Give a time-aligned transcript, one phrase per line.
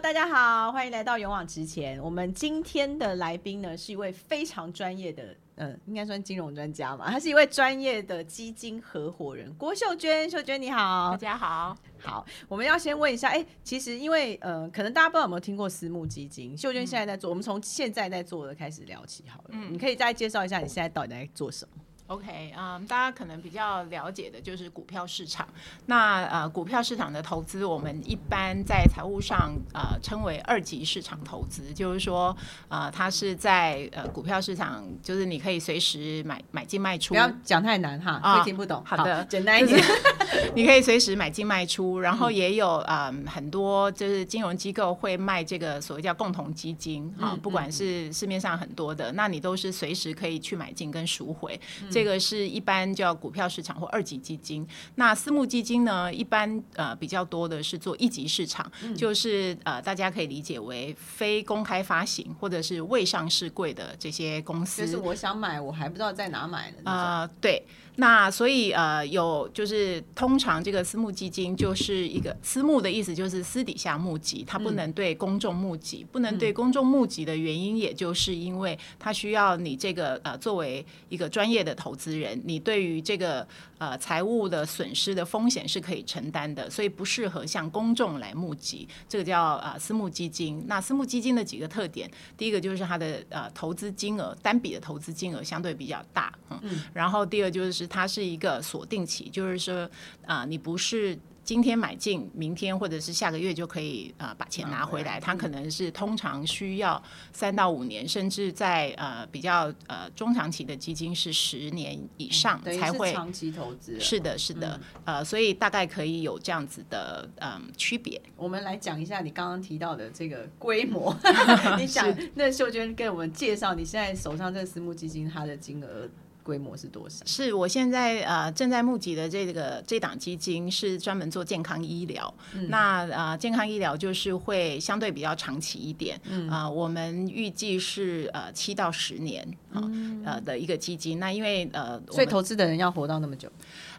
[0.00, 2.02] 大家好，欢迎来到勇往直前。
[2.02, 10.28] 我们今天的来宾呢，是一位非常专业的，嗯、应该算金融专家嘛，他是一位专业的基金合伙人郭秀娟。
[10.28, 19.50] 秀娟你好大，家好，好，我们要先问一下，哎、其实因为呃，可能大家不知道有没有听过私募基金，秀娟现在在做，我们从现在在做的开始聊起好了。
[19.52, 21.84] 嗯你可以再介绍一下你现在到底在做什么？
[22.10, 25.46] OK，嗯，大家可能比较了解的就是股票市场。
[25.86, 32.36] 那呃，股票市场的投资，我们一般在财务上呃称为二级市场投资，就是说
[32.68, 38.82] 呃，它是在呃股票市场，就是你可以随时买买进卖出不，要讲太难哈，啊会听不懂。
[38.84, 39.80] 好的简单一点。
[40.54, 51.60] 你可以随时买进卖出，然后也有嗯很多就是金融机构会卖这个所谓叫共同基金啊，嗯不管是市面上很多的，那你都是随时可以去买进跟赎回。
[51.82, 54.66] 嗯这个是一般叫股票市场或二级基金。
[54.94, 64.82] 那私募基金呢，一般呃比较多的是做一级市场，嗯就是呃大家可以理解为非公开发行或者是未上市柜的这些公司。
[64.84, 67.00] 就是我想买，我还不知道在哪买的那种。
[67.00, 67.62] 呃，对，
[68.00, 83.46] 那所以呃，有就是通常这个私募基金就是一个私募的意思，就是私底下募集，它不能对公众募集，不能对公众募集的原因，也就是因为它需要你这个呃作为一个专业的投资人，你对于这个
[83.80, 90.62] 呃财务的损失的风险是可以承担的，所以不适合向公众来募集，这个叫呃私募基金。
[90.68, 99.84] 那私募基金的几个特点，第一个就是它的呃投资金额单笔的投资金额相对比较大，嗯，然后第二就是它是一个锁定期，就是说
[100.26, 101.18] 啊、呃你不是。
[101.50, 105.18] 今天买进，明天或者是下个月就可以呃把钱拿回来。
[105.18, 113.08] 它可能是通常需要三到五年，甚至在呃比较呃中长期的基金是十年以上才会。
[113.08, 113.98] 是长期投资。
[113.98, 118.22] 是的，是的，呃，所以大概可以有这样子的嗯区别。
[118.36, 121.12] 我们来讲一下你刚刚提到的这个规模。
[121.76, 126.08] 你想，那秀娟跟我们介绍你现在手上这个私募基金它的金额
[126.50, 127.24] 规模是多少？
[127.24, 132.34] 是我现在呃正在募集的这个这档基金是专门做健康医疗，
[132.68, 139.78] 那呃健康医疗就是会相对比较长期一点，啊、我们预计是呃七到十年啊、
[140.24, 141.20] 呃的一个基金。
[141.20, 143.48] 那因为呃，所以投资的人要活到那么久，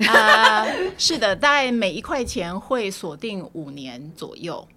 [0.10, 0.66] 啊、
[1.00, 4.68] 是的，大概每一块钱会锁定五年左右。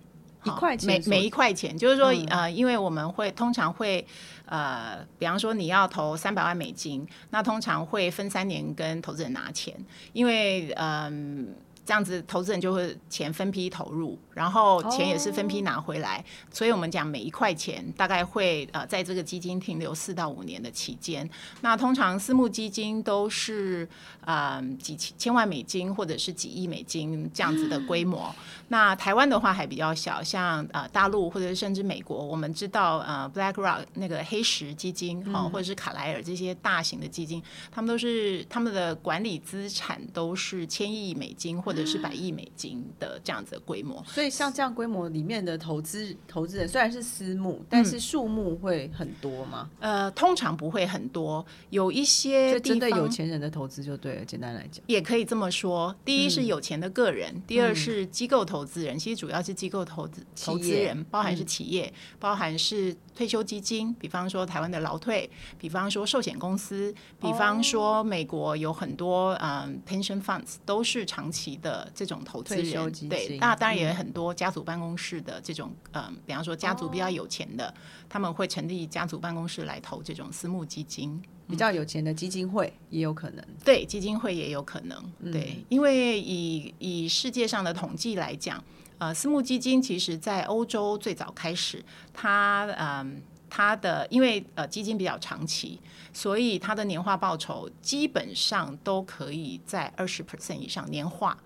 [0.47, 4.07] 一块钱每每一块钱，就是说，嗯呃，因为我们会通常会，
[4.47, 9.75] 呃，比方说你要投三百万美金，那通常会分三年跟投资人拿钱，
[10.13, 21.29] 因为嗯、这样子投资人就会钱分批投入，然后钱也是分批拿回来，所以我们讲每一块钱大概会呃在这个基金停留四到五年的期间。
[21.61, 23.87] 那通常私募基金都是
[24.23, 28.35] 呃几千千万美金或者是几亿美金这样子的规模。
[28.69, 44.03] 那台湾的话还比较小，像呃大陆或者是甚至美国，我们知道呃 BlackRock 那个黑石基金哈、或者是卡莱尔这些大型的基金，他们都是他们的管理资产都是千亿美金或者是百亿美金的这样子的规模。
[44.07, 49.69] 所以像这样规模里面的投资投资人虽然是私募，但嗯是数目会很多吗？
[49.81, 54.25] 呃，通常不会很多，有一些就地方针对有钱人的投资就对了。
[54.25, 77.73] 简单来讲，也可以这么说，第一是有钱的个人，第二是机构投资人，其实主要是机构投资投资人，包含是企业，包含是退休基金，比方说台湾的劳退，比方说寿险公司，比方说美国有很多嗯 pension funds 都是长期的这种投资人对，那当然也有很多家族办公室的这种嗯，比方说家族比较有钱的，
[78.09, 81.21] 他们会成立家族办公室来投这种私募基金。
[81.49, 83.45] 比较有钱的基金会也有可能。
[83.65, 85.03] 对，基金会也有可能。
[85.33, 88.63] 对，因为以以世界上的统计来讲，
[88.99, 91.83] 呃，私募基金其实在欧洲最早开始，
[92.13, 93.23] 它嗯。
[93.57, 95.79] 它的因为呃基金比较长期，
[96.13, 101.39] 所以它的年化报酬基本上都可以在二十 percent 以上年化。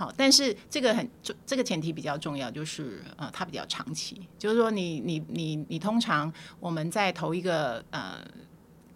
[0.00, 1.06] 好，但是这个很
[1.44, 8.16] 这个前提比较重要，就是呃它比较长期，就是说你你你你通常我们在投一个呃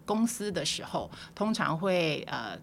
[0.03, 2.57] 公司的时候，通常会呃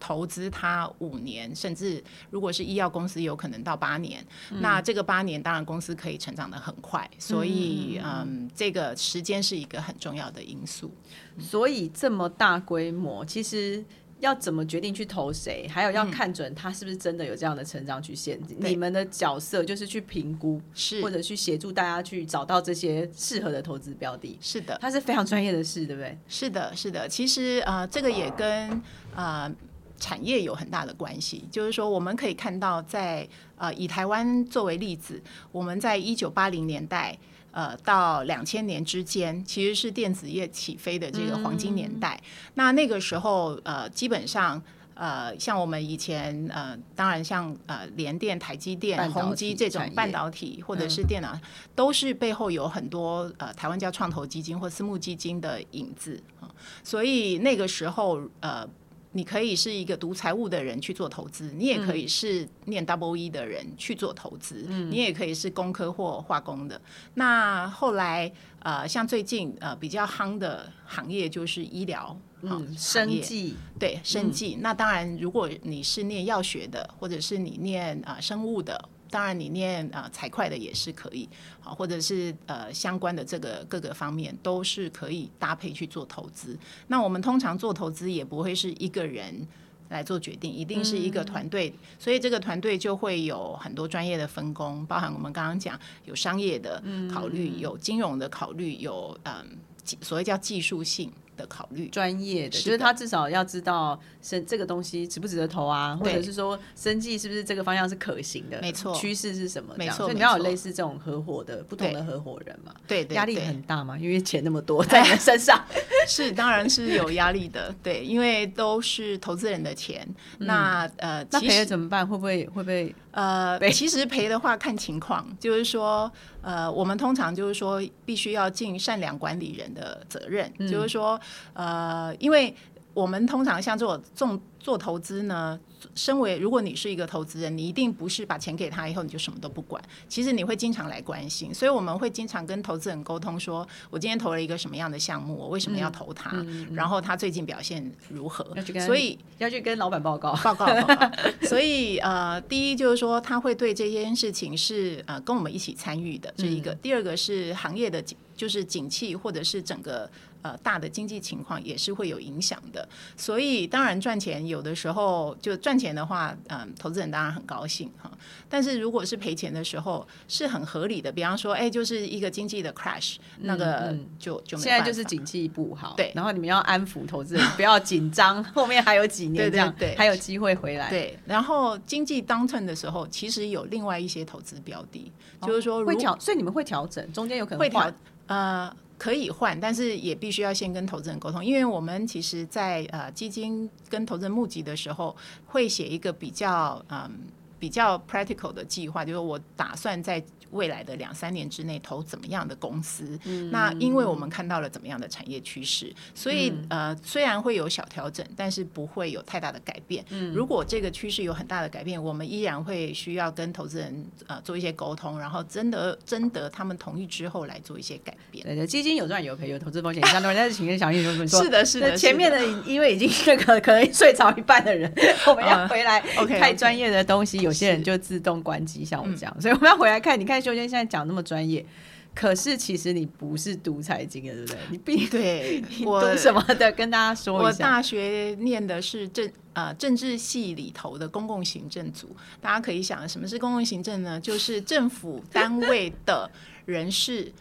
[0.00, 4.26] 投资它五年，甚至如果是医药公司，有可能到八年。
[4.60, 10.90] 那这个八年，当然公司可以成长的很快，所以嗯，这个时间是一个很重要的因素。
[11.38, 13.84] 所以这么大规模，其实
[14.26, 18.38] 要怎么决定去投谁，还有嗯要看准他是不是真的有这样的成长曲线。
[18.60, 24.36] 对你们的角色就是去评估，是或者去协助大家去找到这些适合的投资标的。
[24.40, 26.18] 是的，它是非常专业的事，对不对？
[26.26, 27.08] 是的，是的。
[27.08, 28.82] 其实呃，这个也跟
[29.14, 29.50] 呃
[29.98, 31.44] 产业有很大的关系。
[31.50, 33.26] 就是说，我们可以看到在，
[33.56, 37.16] 呃以台湾作为例子，我们在一九八零年代。
[37.56, 42.20] 呃，到两千年之间，其实是电子业起飞的这个黄金年代。
[42.52, 44.62] 那那个时候，呃，基本上，
[44.92, 51.34] 呃，像我们以前，呃，当然像呃联电、台积电、宏基这种半导体或者是电脑，
[51.74, 56.52] 都是背后有很多呃台湾叫创投基金或私募基金的影子啊。
[56.84, 58.68] 所以那个时候，呃。
[59.16, 66.78] 你可以是一个读财务的人去做投资，你也可以是念 double E 的人去做投资，你也可以是工科或化工的。
[67.14, 74.58] 那后来呃，像最近呃比较夯的行业就是医疗，嗯，生计，对，生计。
[74.60, 78.88] 那当然，如果你是念药学的，或者是你念啊生物的。
[79.10, 81.28] 当然，你念啊财会的也是可以，
[81.60, 86.58] 好，或者是呃相关的这个各个方面都是可以搭配去做投资。
[86.88, 89.46] 那我们通常做投资也不会是一个人
[89.88, 96.82] 来做决定，一定是一个团队，所以这个团队就会有很多专业的分工，包含我们刚刚讲有商业的
[97.12, 99.58] 考虑，有金融的考虑，有嗯
[100.00, 101.12] 所谓叫技术性。
[101.36, 115.64] 的考虑，专业的，就是他至少要知道生这个东西值不值得投啊，或者是说生计是不是这个方向是可行的，没错，趋势是什么，没错，所以你要有类似这种合伙的不同的合伙人嘛，对，压力很大嘛，因为钱那么多 在你身上，
[116.08, 120.06] 是当然是有压力的，对，因为都是投资人的钱，
[120.38, 122.06] 那呃，那赔了怎么办？
[122.06, 122.94] 会不会会不会？
[123.16, 126.10] 呃，其实赔的话看情况，就是说，
[126.42, 131.18] 呃，我们通常就是说，必须要尽善良管理人的责任，就是说，
[131.54, 132.54] 呃，因为
[132.92, 135.58] 我们通常像做做做投资呢。
[135.94, 139.82] 身为如果你是一个投资人，你一定不是把钱给他以后你就什么都不管。
[140.08, 148.46] 其实你会经常来关心，所以我们会经常跟投资人沟通，说我今天投了一个什么样的项目，我为什么要投它，然后他最近表现如何。
[148.84, 150.66] 所以要去跟老板报告报告。
[151.42, 156.74] 所以呃，第一就是说他会对这件事情是呃跟我们一起参与的这一个。
[156.76, 158.02] 第二个是行业的
[158.36, 160.10] 就是景气或者是整个。
[160.46, 168.08] 呃，大的经济情况也是会有影响的，所以当然赚钱有的时候就赚钱的话，嗯，投资人当然很高兴哈。
[168.48, 171.10] 但是如果是赔钱的时候，是很合理的。
[171.10, 176.12] 比方说，哎，就是一个经济的 crash，那个就就现在就是景气不好，对。
[176.14, 180.88] 然后你们要安抚投资人，不要紧张， 后面还有几年这样，对，还有机会回来。
[180.88, 181.18] 对。
[181.26, 185.10] 然后经济 downturn 的时候，其实有另外一些投资标的，
[185.42, 187.92] 就是说会调，所以你们会调整，中间有可能会调，
[188.28, 188.72] 呃。
[188.98, 195.16] 可以换，但是也必须要先跟投资人沟通，因为我们其实，在呃基金跟投资人募集的时候，
[195.46, 197.10] 会写一个比较嗯
[197.58, 200.22] 比较 practical 的计划，就是我打算在。
[200.56, 203.18] 未来的两三年之内投怎么样的公司？
[203.50, 210.04] 那因为我们看到了怎么样的产业趋势，所以呃虽然会有小调整，但是不会有太大的改变。
[210.08, 218.44] 嗯如果这个趋势有很大的改变，我们依然会需要跟投资人呃做一些沟通，然后征得征得他们同意之后来做一些改变。
[218.46, 221.42] 对对，基金有赚有赔，有投资风险，相当但是请跟小易说说。
[221.42, 221.96] 是的，是的。
[221.96, 224.90] 前面的因为已经那个可能睡着一半的人，
[225.26, 226.02] 我们要 回来。
[226.16, 230.18] OK，太专业的东西，有些人就自动关机，像我这样，所以我们要回来看。
[230.18, 230.36] 你看。
[230.46, 231.66] 修仙现在讲那么专业，
[232.14, 234.58] 可是其实你不是读财经的，对不对？
[234.70, 237.64] 你必对我读什么的，跟大家说一下。
[237.64, 244.20] 我大学念的是政呃政治系里头的公共行政组，大家可以想，什么是公共行政呢？
[244.20, 246.30] 就是政府单位的
[246.64, 247.32] 人事、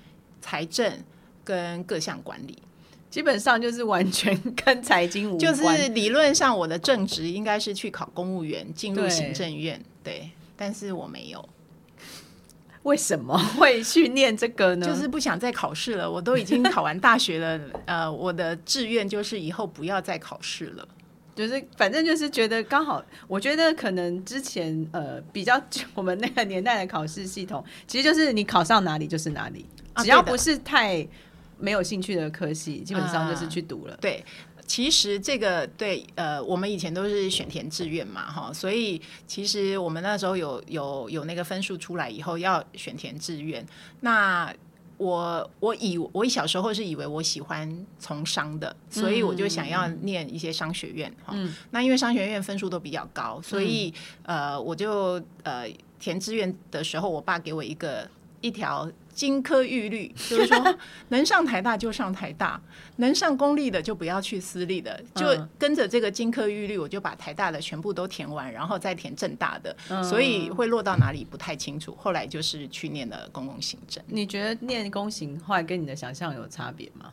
[0.42, 0.92] 财政
[1.44, 2.58] 跟各项管理，
[3.12, 5.40] 基本上就是完全跟财经无关。
[5.40, 11.48] 就是理论上，我的正职应该是去考公务员，进入行政院，对，但是我没有。
[12.86, 14.86] 为什么会去念这个呢？
[14.88, 16.10] 就是不想再考试了。
[16.10, 20.88] 我都已经考完大学了， 呃，我的志愿就是以后不要再考试了。
[21.36, 25.62] 就是反正就是觉得刚好，我觉得可能之前呃比较
[25.94, 29.66] 我们那个年代的考试系统，其实就是你考上哪里就是哪里，
[29.98, 31.06] 只要不是太
[31.60, 33.98] 没有兴趣的科系，基本上就是去读了。
[34.00, 34.24] 对。
[34.68, 43.66] 其实这个对呃，我们以前都是选填志愿嘛，哈，所以其实我们那时候有有有那个分数出来以后要选填志愿。
[44.02, 44.54] 那
[44.98, 51.36] 我我以我小时候是以为我喜欢从商的，所以我就想要念一些商学院哈。
[51.72, 53.94] 那因为商学院分数都比较高，所以
[54.24, 55.70] 呃，我就呃
[56.00, 58.10] 填志愿的时候，我爸给我一个
[58.42, 58.92] 一条。
[59.16, 62.62] 金科玉律， 就是说能上台大就上台大，
[62.98, 65.26] 能上公立的就不要去私立的，就
[65.58, 71.96] 跟着这个金科玉律，我就把台大的全部都填完，然后再填正大的，所以会落到哪里不太清楚。
[71.96, 74.04] 后来就是去念了公共行政。
[74.08, 77.12] 你觉得念公行后来跟你的想象有差别吗？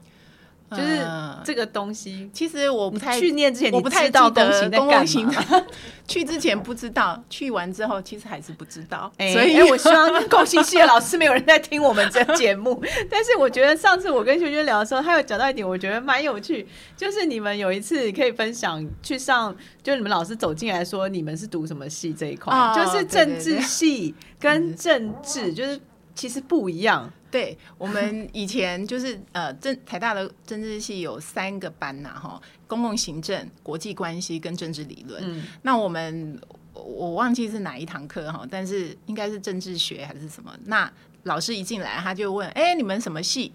[0.76, 1.07] 就是
[1.45, 2.31] 这个东西。
[2.33, 5.31] 其实我不太去念之前，我不太知道东行在干行
[6.09, 9.11] 去之前不知道，去完之后其实还是不知道。
[9.33, 12.83] 所以 我希望共行系的老师没有人在听我们这节目。
[13.09, 25.81] 但是我觉得上次我跟萱萱聊的时候，他有讲到一点，我觉得蛮有趣，就是你们有一次可以分享去上，就你们老师走进来说你们是读什么系这一块，就是政治系跟政治，就是
[26.14, 27.11] 其实不一样。
[27.31, 35.42] 对我们以前就是呃政台大的政治系有三个班呐哈，公共行政、国际关系跟政治理论。
[35.62, 36.38] 那我们
[36.75, 40.54] 我忘记是哪一堂课哈，但是应该是政治学还是什么。
[40.66, 40.92] 那
[41.23, 43.52] 老师一进来他就问：哎，你们什么系？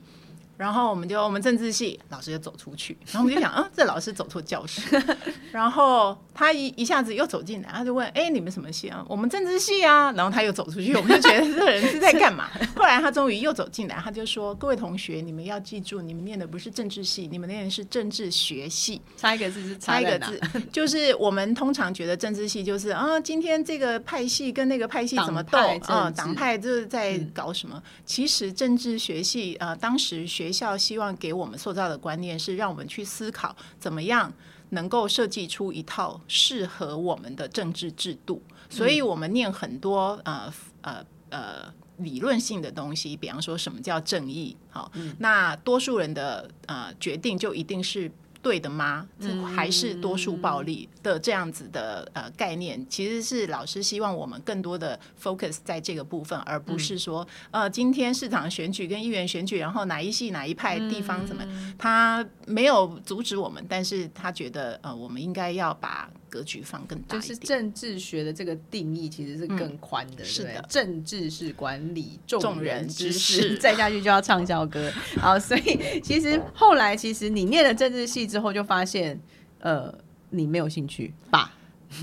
[0.57, 4.81] 然后我们就我们政治系老师就走出去， 然后我们就想，嗯，这老师走错教室。
[5.53, 9.05] 然后他一一下子又走进来，他就问，哎，你们什么系啊？
[9.07, 10.11] 我们政治系啊。
[10.13, 12.49] 然后他又走出去，我们就觉得这个人是在干嘛？
[12.75, 18.99] 后来他终于又走进来，他就说，各位同学，你们要记住，你们念的不是政治系，你们念的是政治学系。
[19.15, 26.09] 差一个字是差一个字，就是我们通常觉得政治系就是啊，今天这个派系跟那个派系怎么斗啊？
[26.09, 27.79] 党派就是在搞什么？
[28.05, 30.46] 其实政治学系呃，当时学。
[30.47, 34.31] 学校希望给我们塑造的观念是，让我们去思考怎么样
[34.69, 38.41] 能够设计出一套适合我们的政治制度。
[38.69, 44.55] 所以，我们念很多呃呃呃理论性的东西，比方说什么叫正义？
[44.69, 48.11] 好，那多数人的呃决定就一定是。
[48.47, 49.05] 对的吗？
[49.53, 61.43] 还是多数暴力的这样子的呃概念，其实是老师希望我们更多的 focus 在这个部分，而不是说呃今天市场选举跟议员选举，然后哪一系哪一派地方怎么，
[61.77, 66.09] 他没有阻止我们，但是他觉得呃我们应该要把。
[66.29, 74.91] 格局放更大就是政治学的这个定义其实是更宽的，是的，政治是管理众人之事， 再下去就要唱校歌。
[75.19, 79.19] 好，所以其实后来其实你念了政治系之后，就发现
[79.59, 79.93] 呃
[80.29, 81.53] 你没有兴趣吧？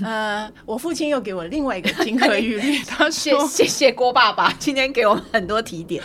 [0.01, 6.03] 呃，我父亲又给我另外一个金科玉律， 他说谢谢郭爸爸今天给我们很多提点。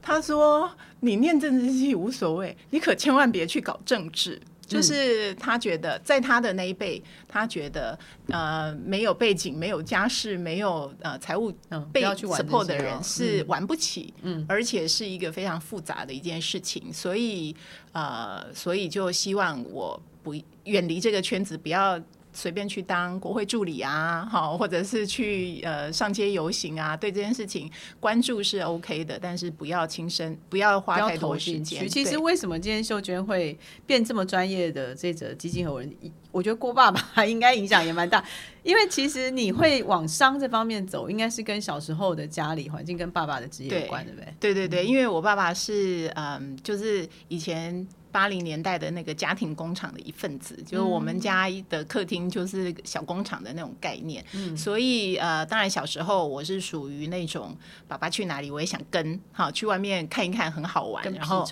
[0.00, 4.40] 他说你念政治系无所谓，你可千万别去搞政治。
[4.70, 7.98] 就是他觉得，在他的那一辈，他觉得
[8.28, 11.52] 呃没有背景、没有家世、没有呃财务
[11.92, 17.54] 被 support 的人是玩不起，嗯，而且是一个非常复杂的一件事情，所以
[17.92, 20.34] 呃，所以就希望我不
[20.64, 22.00] 远离这个圈子，不要。
[22.32, 31.88] 随便去当国会助理啊，好，或者是去呃上街游行啊，对这件事情关注是 OK 的，但是不要亲身，不要花太多时间。
[31.88, 35.92] 其实为什么今天秀娟会变这么专业的这则基金合伙人？
[36.32, 38.24] 我觉得郭爸爸应该影响也蛮大，
[38.62, 44.34] 因为其实你会往商这方面走，应该是跟小时候的家里环境跟爸爸的职业有关，对不对？
[44.38, 47.86] 对对对，因为我爸爸是嗯，就是以前。
[48.12, 54.24] 八零年代的那个家庭工厂的一份子，就是我们家的客厅就是小工厂的那种概念，
[54.56, 57.56] 所以呃，当然小时候我是属于那种
[57.88, 61.48] 爸爸去哪里我也想跟，好去外面看一看很好玩，然后。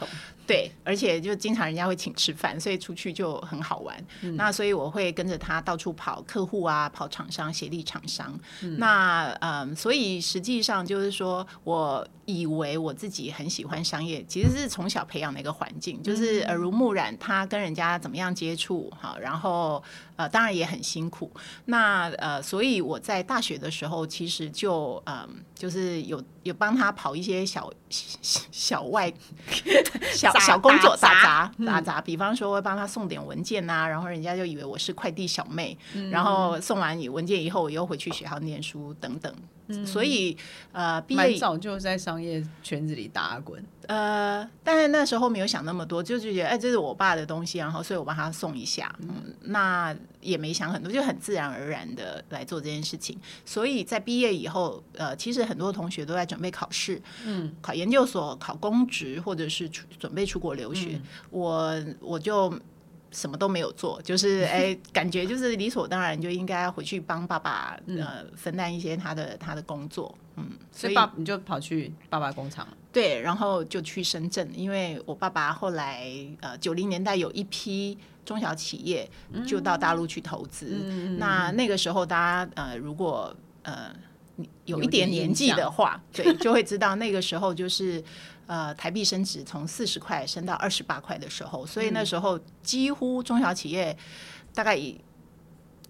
[0.48, 4.02] 对，而且就经常人家会请吃饭，所以出去就很好玩。
[4.34, 8.36] 那所以我会跟着他到处跑客户啊，跑厂商协力厂商。
[8.78, 19.84] 那嗯，所以实际上就是说，我以为我自己很喜欢商业，其实是从小培养的一个环境，就是耳濡目染，他跟人家怎么样接触，哈，然后。
[20.18, 21.30] 呃，当然也很辛苦。
[21.66, 29.12] 那呃，所以我在大学的时候，其实就嗯，就是有有帮他跑一些小小外
[30.12, 32.00] 小小工作，打杂打杂。
[32.00, 35.76] 比方说，会帮他送点文件呐，然后人家就以为我是快递小妹。
[36.10, 39.34] 然后送完你文件以后，我又回去学校念书等等。
[39.84, 40.36] 所以
[40.72, 43.62] 呃，毕业早就在商业圈子里打滚。
[43.88, 48.94] 呃，但是那时候没有想那么多，就是觉得哎，这是我爸的东西，然后所以我帮他送一下。
[49.00, 53.18] 嗯，那也没想很多，就很自然而然的来做这件事情。
[53.44, 61.00] 所以在毕业以后，呃，其实很多同学都在准备考试，嗯，考研究所、考公职，或者是出准备出国留学。
[61.30, 62.52] 我我就。
[63.10, 76.08] 什么都没有做，就是哎，感觉就是理所当然就应该回去帮爸爸呃分担一些他的他的工作，嗯，所以爸你就跑去爸爸工厂了，对，然后就去深圳，因为我爸爸后来
[76.40, 79.08] 呃九零年代有一批中小企业
[79.46, 80.66] 就到大陆去投资，
[81.18, 83.90] 那那个时候大家呃如果呃
[84.64, 88.02] 有一点年纪的话， 对，就会知道那个时候就是。
[88.48, 93.94] 呃，台币升值从四十块升到二十八块的时候，所以那时候几乎中小企业
[94.54, 94.98] 大概以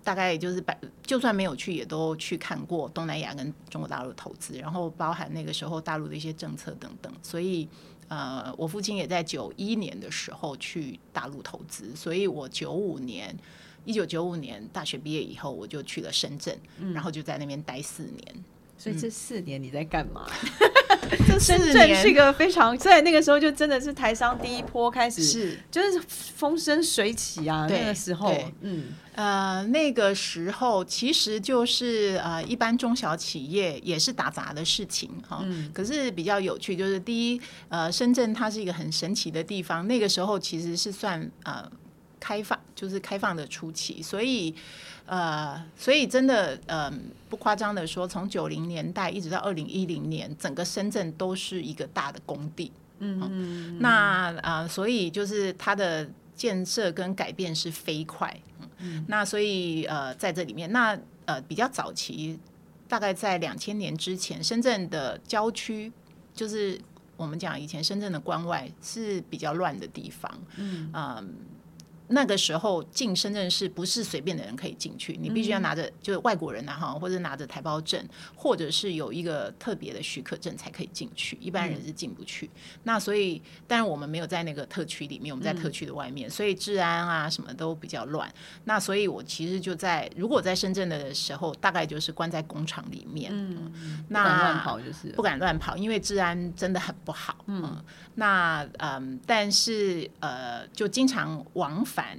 [0.03, 7.13] 大概就是百，就算没有去，也都去看过东南亚跟中国大陆投资，然后包含那个时候大陆的一些政策等等。
[7.23, 7.69] 所以，
[8.09, 13.37] 呃，我父亲也在九一年的时候去大陆投资，所以我九五年，
[13.85, 16.59] 一九九五年大学毕业以后，我就去了深圳，
[16.95, 18.45] 然后就在那边待四年。
[18.79, 20.27] 所以这四年你在干嘛？
[20.88, 20.88] 这
[21.39, 27.67] 深圳是一个非常在那个时候就真的是台商第一波开始，是就是风生水起啊。
[27.71, 35.45] 那个时候，嗯呃，那个时候其实就是呃，一般中小企业也是打杂的事情哈。
[35.73, 39.87] 可是比较有趣，就是第一，呃，深圳它是一个很神奇的地方。
[39.87, 41.71] 那个时候其实是算呃
[42.21, 44.55] 开放，就是开放的初期，所以。
[45.09, 52.71] 呃，所以真的，嗯，不夸张的说，从九零年代一直到二零一零年，整个深圳都是一个大的工地。
[52.99, 58.39] 嗯，那啊，所以就是它的建设跟改变是飞快。
[58.81, 62.39] 嗯，那所以呃，在这里面，那呃比较早期，
[62.87, 65.91] 大概在两千年之前，深圳的郊区，
[66.35, 66.79] 就是
[67.17, 70.31] 我们讲以前深圳的关外是比较乱的地方。
[70.57, 71.35] 嗯，嗯。
[72.09, 78.03] 那个时候进深圳市不是随便的人可以进去，你必须要拿着就是外国人呐哈，或者拿着台胞证，
[78.35, 82.49] 或者是有一个特别的许可证才可以进去，一般人是进不去。
[82.85, 88.27] 那所以，但是我们没有在那个特区里面，我们在特区的外面，所以治安啊什么都比较乱。
[88.65, 97.45] 那所以我其实就在如果在深圳的时候，大概就是关在工厂里面，嗯，那不敢乱跑就是不敢乱跑，因为治安真的很不好。
[97.49, 97.85] 嗯，
[98.15, 101.98] 那嗯，但是呃，就经常往返。
[101.99, 102.17] 反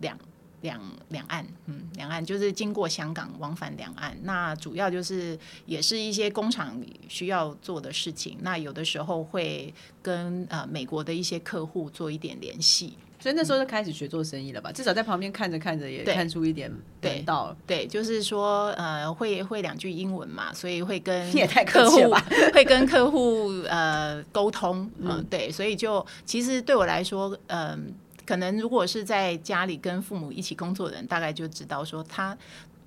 [0.00, 0.18] 两
[0.60, 8.36] 两两岸，嗯，两岸就是经过香港往返两岸，那主要就是也是一些工厂需要做的事情。
[8.42, 9.72] 那有的时候会
[10.02, 14.70] 跟呃美国的一些客户做一点联系，所以那时候就开始学做生意了吧？
[14.70, 16.70] 至少在旁边看着看着也看出一点
[17.00, 17.56] 门道。
[17.66, 22.14] 对，就是说呃会会两句英文嘛，所以会跟 也太客户
[22.54, 27.94] 会跟客户呃沟通，嗯，对，所以就其实对我来说，嗯。
[28.26, 32.36] 可能如果是在家里跟父母一起工作的人，大概就知道说他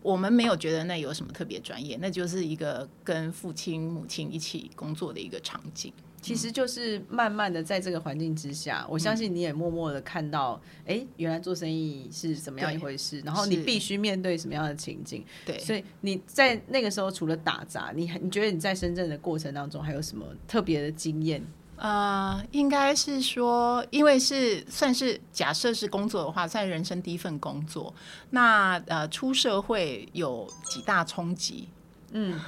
[0.02, 5.92] 我们没有觉得那有什么特别专业，那就是一个跟父亲母亲一起工作的一个场景。
[6.22, 15.24] 其实就是慢慢的在这个环境之下，我相信你也默默的看到，哎，原来做生意是怎么样一回事，然后你必须面对什么样的情境。
[15.46, 21.44] 对，所以你在那个时候除了打杂，你你觉得你在深圳的过程当中还有什么特别的经验？
[21.78, 27.94] 呃，应该是说，因为是算是假设是工作的话，算人生第一份工作。
[28.30, 31.68] 那呃，出社会有几大冲击？
[32.12, 32.40] 嗯，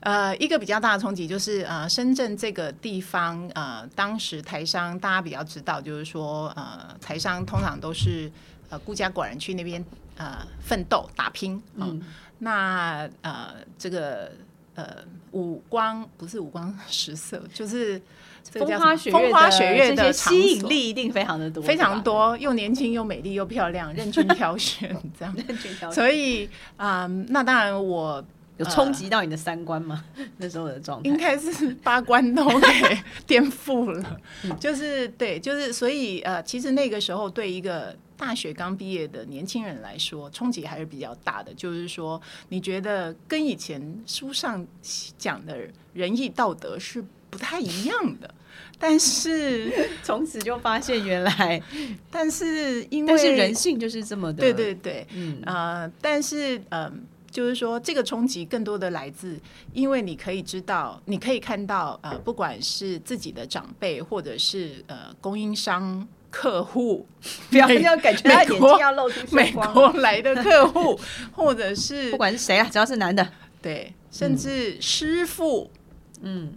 [0.00, 8.28] 呃，一个比较大的冲击就是呃，深圳这个地方呃，当时台商大家比较知道，就是说呃，台商通常都是
[8.70, 9.84] 呃孤家寡人去那边
[10.16, 11.62] 呃奋斗打拼。
[11.76, 12.02] 嗯，
[12.38, 14.32] 那呃，这个
[14.74, 14.98] 呃
[15.32, 18.00] 五光不是五光十色， 就是。
[18.52, 25.34] 风花雪风花雪月的吸引力一定非常的多，非常多，又年轻又美丽又漂亮， 任君挑选这样。
[25.34, 25.92] 任君挑选。
[25.92, 28.22] 所以啊，那当然我
[28.58, 30.04] 有冲击到你的三观吗？
[30.36, 34.20] 那时候的状态应该是八关都给颠覆了。
[34.60, 41.52] 就是对，就是所以呃，其实那个时候对一个大学刚毕业的年轻人来说，冲击还是比较大的。
[41.52, 44.66] 就是说，你觉得跟以前书上
[45.18, 45.58] 讲的
[45.92, 47.04] 仁义道德是？
[47.30, 48.32] 不太一样的，
[48.78, 51.60] 但是 从此就发现原来，
[52.08, 59.36] 但是因为但是人性就是这么的，对对对，嗯呃，但是嗯，就是说这个冲击更多的来自，
[59.72, 67.06] 因为你可以知道，你可以看到呃，不管是自己的长辈，或者是呃供应商客户，
[67.48, 70.98] 不要要感觉他眼睛要露出美国来的客户，
[71.32, 73.26] 或者是不管是谁啊，只要是男的，
[73.62, 75.70] 对，甚至师傅，
[76.22, 76.54] 嗯。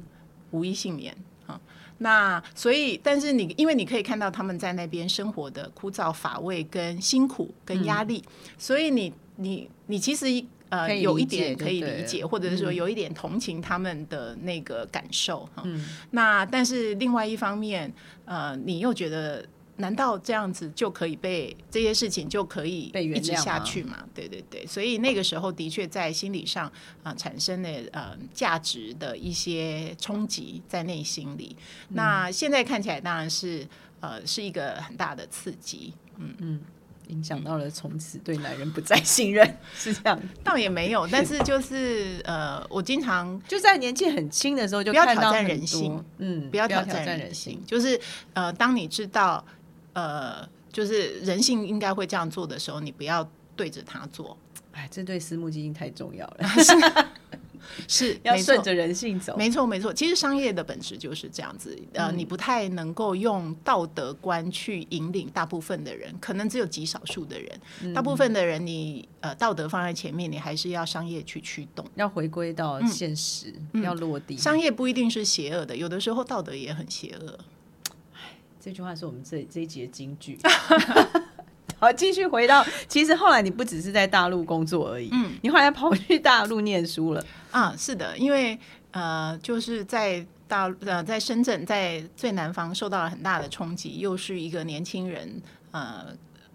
[0.51, 1.13] 无一幸免
[1.45, 1.59] 啊！
[1.97, 8.23] 那所以，但是你因为你可以看到他们在那边生活的枯燥乏味、跟辛苦、跟压力，
[8.57, 10.25] 所以你你你其实
[10.69, 15.61] 呃有一点可以理解，或者是说有一点同情他们的那个感受哈。
[16.11, 19.45] 那但是另外一方面，呃，你又觉得。
[19.77, 24.03] 难道这样子就可以被这些事情就可以一直下去吗？
[24.13, 26.71] 对对对，所以那个时候的确在心理上
[27.03, 31.55] 啊产生了呃价值的一些冲击在内心里。
[31.89, 33.67] 那现在看起来当然是
[33.99, 36.61] 呃是一个很大的刺激，嗯嗯，
[37.09, 40.19] 影响到了从此对男人不再信任， 是这样？
[40.43, 47.99] 倒也没有，但是就是呃，我经常就在年纪很轻的时候就不要挑战人性，嗯，不要挑战人性，就是
[48.33, 49.45] 呃，当你知道。
[49.97, 54.38] 呃，就是人性应该会这样做的时候，你不要对着他做。
[54.73, 56.47] 哎，这对私募基金太重要了，
[57.88, 59.36] 是 要顺着人性走。
[59.36, 59.91] 没错，没错。
[59.91, 61.75] 其实商业的本质就是这样子。
[61.93, 67.93] 呃，你不太能够用道德观去引领大部分的人，可能只有极少数的人。
[67.95, 73.51] 大部分的人，你呃道德放在前面，你还是要商业去驱动，要回归到现实，
[73.83, 74.38] 要落地。
[74.38, 77.39] 商业不一定是邪恶的，有的时候道德也很邪恶。
[78.59, 80.37] 这句话是我们这这一集的金句。
[81.79, 87.75] 好，继续回到，其实后来你不只是在大陆工作而已，嗯，你后来跑去大陆念书了啊？
[87.77, 88.57] 是的，因为
[88.91, 95.41] 呃，就是在大呃，在深圳，在最南方受到了很大的冲击，又是一个年轻人，
[95.71, 96.07] 呃。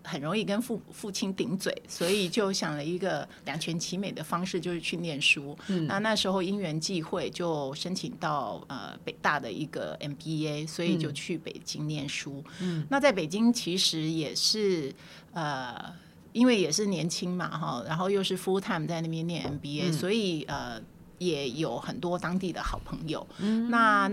[0.05, 5.57] 很容易跟父父亲顶嘴，所以就想了一个两全其美的方式，就是去念书。
[5.87, 12.43] 那那时候因缘际会，就申请到呃北大的一个 MBA，所以就去北京念书。
[12.61, 14.93] 嗯，那在北京其实也是
[15.33, 15.95] 呃，
[16.33, 20.81] 因为也是年轻嘛哈，然后又是 full time 在那边念 MBA，所以呃
[21.19, 23.27] 也有很多当地的好朋友。
[23.39, 24.11] 嗯，那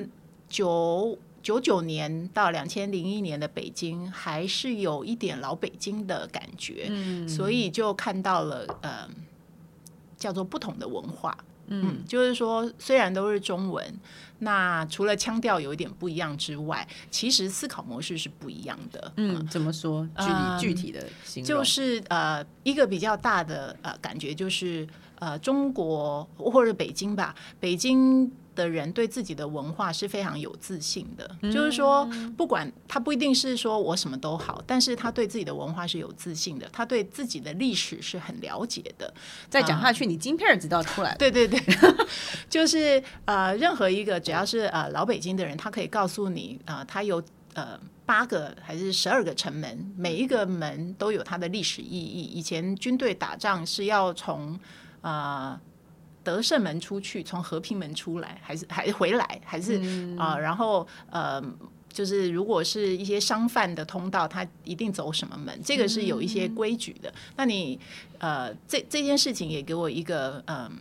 [0.47, 1.17] 九。
[1.41, 9.09] 九九年到两千零一年的北京，还是有一点老北京的感觉，嗯，所以就看到了呃，
[10.17, 13.99] 叫做不同的文化，嗯，就是说虽然都是中文，
[14.39, 20.07] 那除了腔调有一点不一样之外，其实思考模式是不一样的，嗯，怎么说？
[20.17, 24.87] 具体具体的形容，就是呃，一个比较大的呃感觉就是
[25.19, 28.31] 呃，中国或者北京吧，北京。
[28.59, 39.13] 的人对自己的文化是非常有自信的，就是说，不管他不一定是说我什么都好，但是他对自己的文化是有自信的，他对自己的历史是很了解的。
[39.49, 41.15] 再讲下去，你金片儿知道出来？
[41.15, 41.57] 对对对，
[42.49, 52.23] 就是呃，任何一个只要是呃老北京的人，他可以告诉你啊，他有呃八个还是十二个城门，每一个门都有它的历史意义。
[52.23, 54.59] 以前军队打仗是要从
[54.99, 55.59] 啊。
[56.29, 59.81] 德胜门出去，从和平门出来，还是还回来，还是
[60.15, 60.37] 啊？
[60.37, 61.41] 然后呃，
[61.91, 65.59] 就是如果是一些商贩的通道，他一定走什么门？
[65.63, 67.11] 这个是有一些规矩的。
[67.35, 67.79] 那你
[68.19, 70.71] 呃，这这件事情也给我一个嗯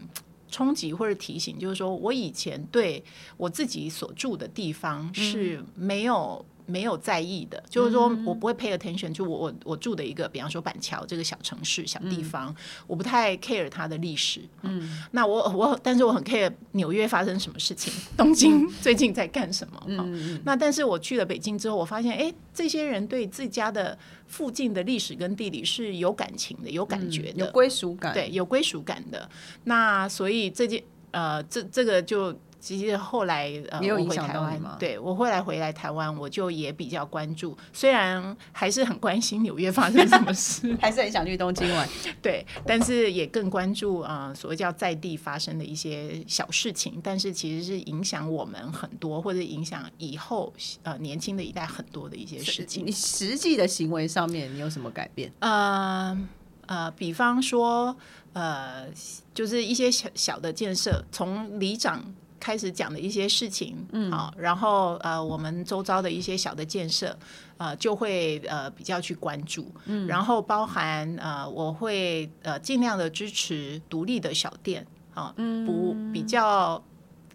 [0.50, 3.02] 冲击或者提醒，就是说我以前对
[3.38, 6.44] 我自己所住的地方是没有。
[6.68, 12.54] 没有在意的，就是说我不会 pay attention，就我我我住的一个，比方说板桥这个小城市、小地方，
[12.86, 14.42] 我不太 care 它的历史。
[14.62, 19.82] 嗯，那我我，但是我很 care 纽约发生什么事情， 东京 最近在干什么。
[19.88, 29.28] 嗯那但是我去了北京之后，我发现，哎，这些人对自家的附近的历史跟地理是有感情的，有感觉的，有归属感，对，有归属感的。
[29.64, 32.38] 那所以这件，呃，这这个就。
[32.68, 41.88] 其实后来呃，我回台湾，对我后来回来台湾，我就也比较关注，虽然还是很关心纽约发生什么事， 还是很想去东京玩，
[42.20, 50.52] 对，但是也更关注啊，所谓叫在地发生的一些小事情，但是其实是影响我们很多，或者影响以后
[50.82, 52.84] 呃年轻的一代很多的一些事情。
[52.84, 55.32] 你实际的行为上面，你有什么改变？
[55.38, 56.28] 呃
[56.66, 57.96] 呃，比方说
[58.34, 58.86] 呃，
[59.32, 62.04] 就是一些小小的建设，从里长。
[62.40, 67.16] 开始讲的一些事情，嗯，好，然后呃，我们周遭的一些小的建设，
[67.56, 75.34] 呃，就会呃比较去关注，嗯，然后包含呃，我会呃尽量的支持独立的小店，啊，
[75.66, 76.82] 不比较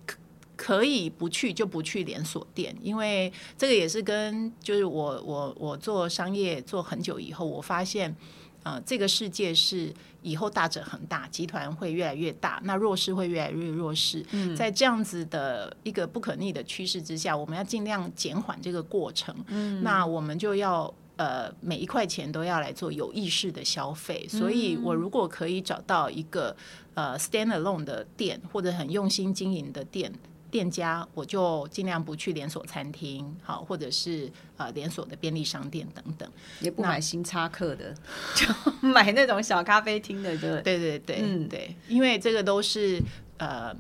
[0.06, 0.18] 可
[0.56, 8.16] 可以不去就不去连锁店，因为这个也是跟就是我我我做商业做很久以后，我发现。
[8.64, 14.26] 呃，这个世界是以后大者恒大，集团会越来越大，那弱势会越来越弱势。
[14.32, 19.36] 嗯，在这样子的一个不可逆的趋势之下，我们要尽量减缓这个过程。
[19.48, 24.26] 嗯，那我们就要呃每一块钱都要来做有意识的消费。
[24.30, 26.56] 所以我如果可以找到一个
[26.94, 30.12] 呃 stand alone 的店，或者很用心经营的店。
[30.54, 37.92] 店家，我就尽量不去连锁餐厅，好，或者是呃连锁的便利商店等等，也不买星巴克的，
[38.36, 38.48] 就
[38.88, 43.02] 买那种小咖啡厅的，对对对对，嗯对，因为这个都是
[43.38, 43.76] 呃，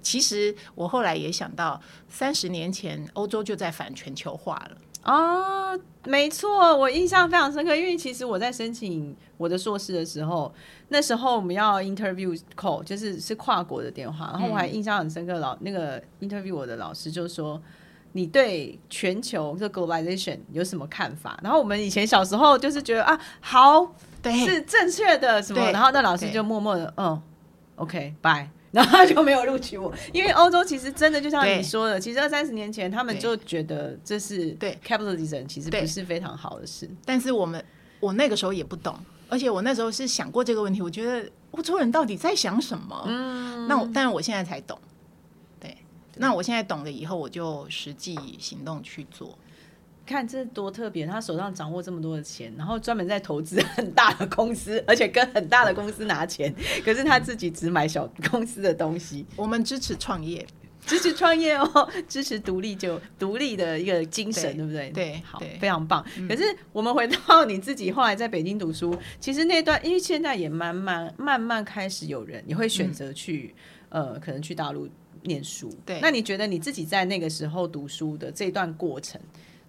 [0.00, 4.76] 其实我后来也想到，三十年前欧洲就在反全球化了。
[5.04, 10.52] 哦，没错，我印象非常深刻，因为其实我在申请我的硕士的时候，
[10.88, 17.60] 那时候我们要 interview call，就是是跨国的电话，然后我还印象很深刻，老那个 interview 我的老师就说，
[18.12, 21.38] 你对全球这 globalization 有什么看法？
[21.42, 27.20] 然后我们以前小时候就是觉得啊，好，对，是正确的什么，然后那老师就默默的，嗯
[27.76, 28.48] ，OK，bye。
[28.72, 36.90] 然后他就没有录取我，因为欧洲其实真的就像你说的，其实二三十年前他们就觉得这是对 capitalism 其实不是非常好的事。
[37.04, 37.62] 但是我们
[38.00, 43.04] 我那个时候也不懂，而且我那时候是想过这个问题，我觉得欧洲人到底在想什么？
[43.06, 44.78] 嗯，那我但是我现在才懂，
[45.60, 45.76] 对，
[46.16, 49.38] 那我现在懂了以后，我就实际行动去做。
[50.12, 59.24] 看这多特别，他手上掌握这么多的钱，然后专门在投资 很大的公司，而且跟很大的公司拿钱，可是他自己只买小公司的东西。
[59.36, 60.46] 我们支持创业，
[60.84, 64.90] 支持创业哦，支持独立就独立的一个精神，对不对？
[64.90, 66.04] 对，好，非常棒。
[66.28, 73.54] 可是我们回到你自己后来在北京读书，其实那段因为现在也慢慢慢慢开始有人你会选择去
[73.88, 74.88] 呃，可能去大陆
[75.22, 75.72] 念书。
[75.86, 79.20] 对，那你觉得你自己在那个时候读书的这段过程？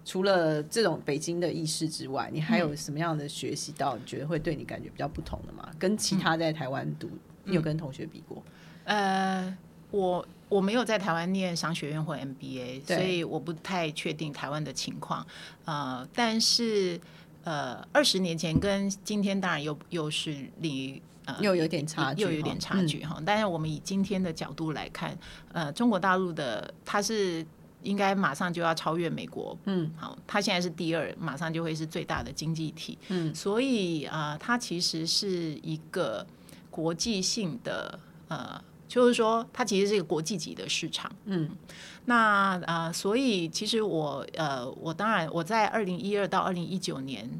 [0.04, 3.96] 除了这种北京的意识之外，你还有什么样的学习到？
[3.96, 5.66] 你觉得会对你感觉比较不同的吗？
[5.78, 7.08] 跟其他在台湾读，
[7.44, 8.42] 你有跟同学比过？
[8.84, 9.56] 呃，
[9.90, 15.26] 我我没有在台湾念商学院或 MBA，所以我不太确定台湾的情况。
[15.64, 17.00] 呃，但是
[17.44, 23.18] 呃，二十年前跟今天当然又又是离呃又有点差距，又有点差距哈。
[23.24, 25.16] 但是我们以今天的角度来看，
[25.52, 27.46] 呃，中国大陆的它是。
[27.84, 36.26] 应该马上就要超越美国，嗯，好，它现在是第二，马上就会是最大的经济体，嗯，所以啊，它其实是一个
[36.70, 37.96] 国际性的，
[38.28, 41.50] 呃，就是说它其实是一个国际级的市场，嗯，
[42.06, 47.30] 那啊，所以其实我呃，我当然我在二零一二到二零一九年。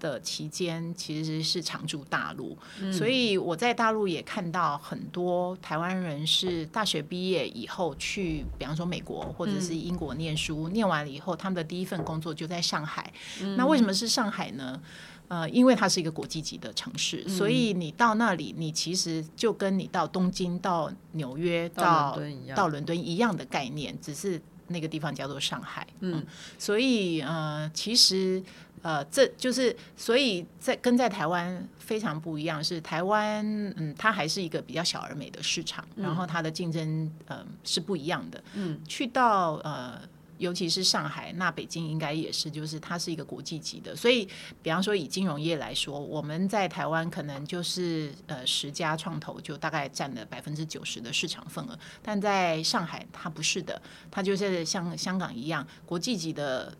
[0.00, 2.58] 的期间其实是常驻大陆，
[2.90, 13.12] 所以我在大陆也看到很多台湾人是大学毕业以后去，比方说美国或者是英国念书，念完了以后，他们的第一份工作就在上海。
[13.56, 14.80] 那为什么是上海呢？
[15.28, 22.18] 呃，因为它是一个国际级的城市，所以你到那里，你其实就跟你到东京、到纽约、到
[22.56, 25.86] 到伦敦一样的概念，只是那个地方叫做上海。
[26.00, 26.26] 嗯，
[26.58, 28.42] 所以呃，其实。
[28.82, 33.44] 呃，这就是，所以在跟在台湾非常不一样，是台湾，
[33.76, 38.42] 嗯，它还是一个比较小而美的市场，然后它的竞争，嗯，是不一样的。
[38.54, 40.00] 嗯，去到呃，
[40.38, 43.94] 尤其是上海，那北京应该也是，就是它是一个国际级的。
[43.94, 44.26] 所以，
[44.62, 56.74] 比方说以金融业来说，我们在台湾可能就是呃十家创投就大概占了百分之九十的市场份额，但在上海它不是的，它就是像香港一样国际级的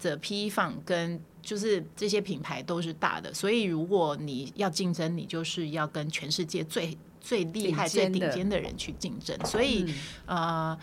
[0.00, 9.38] 的 PE 放跟就是这些品牌都是大的，所以如果你要竞争，你就是要跟全世界最最厉害、最顶尖的人去竞争。
[9.44, 9.92] 所以，
[10.24, 10.76] 呃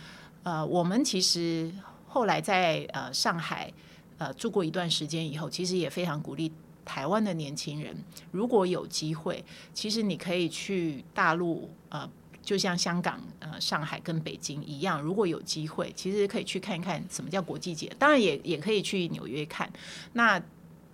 [0.43, 1.71] 呃，我们其实
[2.07, 3.73] 后来在呃上海
[4.19, 6.51] 呃住过一段时间以后，其实也非常鼓励
[6.85, 7.95] 台湾的年轻人，
[8.31, 9.43] 如果有机会，
[9.73, 12.07] 其实你可以去大陆呃。
[12.41, 17.91] 就像香港、呃上海跟北京一样，如果有机会，其实可以去看一看什么叫国际节。
[17.99, 19.71] 当然也也可以去纽约看。
[20.13, 20.41] 那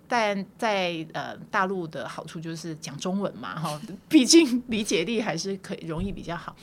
[0.06, 6.54] 但在呃大陆的好处就是讲中文嘛，哈，毕竟理解力还是可以容易比较好。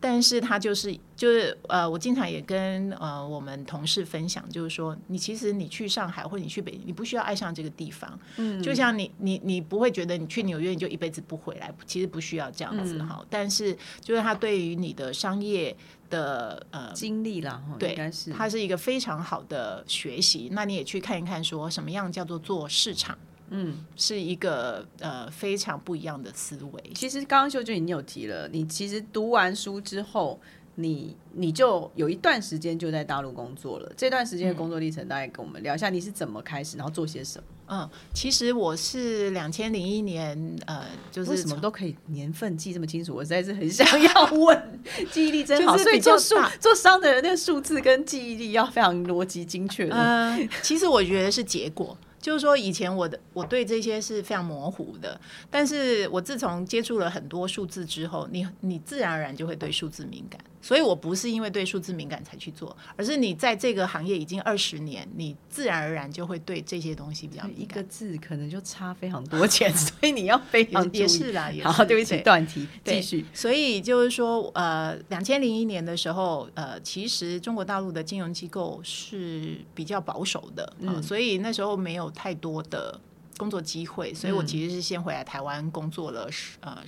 [0.00, 13.24] 但是他就是就是呃，我经常也跟呃我们同事分享，就是说，你其实你去上海或者你去北京，你不需要爱上这个地方，嗯，就像你你你不会觉得你去纽约你就一辈子不回来，其实不需要这样子哈。
[13.30, 15.74] 但是就是他对于你的商业
[16.10, 20.50] 的呃经历啦，对，是它是一个非常好的学习。
[20.52, 23.16] 那你也去看一看，说什么样叫做做市场。
[23.50, 26.92] 嗯，是一个呃非常不一样的思维。
[26.94, 30.40] 其实刚刚秀俊已经有提了，你其实读完书之后，
[30.74, 33.92] 你你就有一段时间就在大陆工作了。
[33.96, 37.44] 这段时间的工作历程，大概跟我们聊一下，你是怎么开始，然后做些什么？
[37.68, 44.80] 嗯，其实我是两千零一年，呃，就是什么都可以年份记这么清楚，我实在是很想要问，
[45.10, 45.76] 记忆力真好。
[45.78, 49.88] 所以做数做商的人，那个数字跟记忆力要非常逻辑精确。
[49.90, 51.96] 嗯，其实我觉得是结果。
[52.26, 60.40] 就是说，以前我的我对这些是非常模糊的，但是我自从接触了很多数字之后，你你自然而然就会对数字敏感。
[60.60, 67.62] 所以我不是因为对数字敏感才去做，而是你在这个行业已经二十年，你自然而然就会对这些东西比较敏感。
[67.62, 71.50] 一个字可能就差非常多钱， 所以你要非常也是啦。
[71.64, 73.24] 好，对不起，断题，继续。
[73.32, 83.00] 所以就是说，呃，两千零一年的时候，呃，其实中国大陆的金融机构是比较保守的，嗯，所以那时候没有太多的
[83.36, 86.78] 工作机会，所以我其实是先回来台湾工作了十，呃。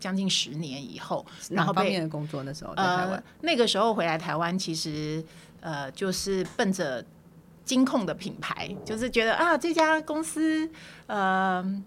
[0.00, 5.24] 将近十年以后，然后方面的工作那时候在台湾，那个时候回来台湾，其实
[5.60, 7.04] 呃就是奔着
[7.64, 10.68] 金控的品牌，就是觉得啊这家公司
[11.06, 11.82] 呃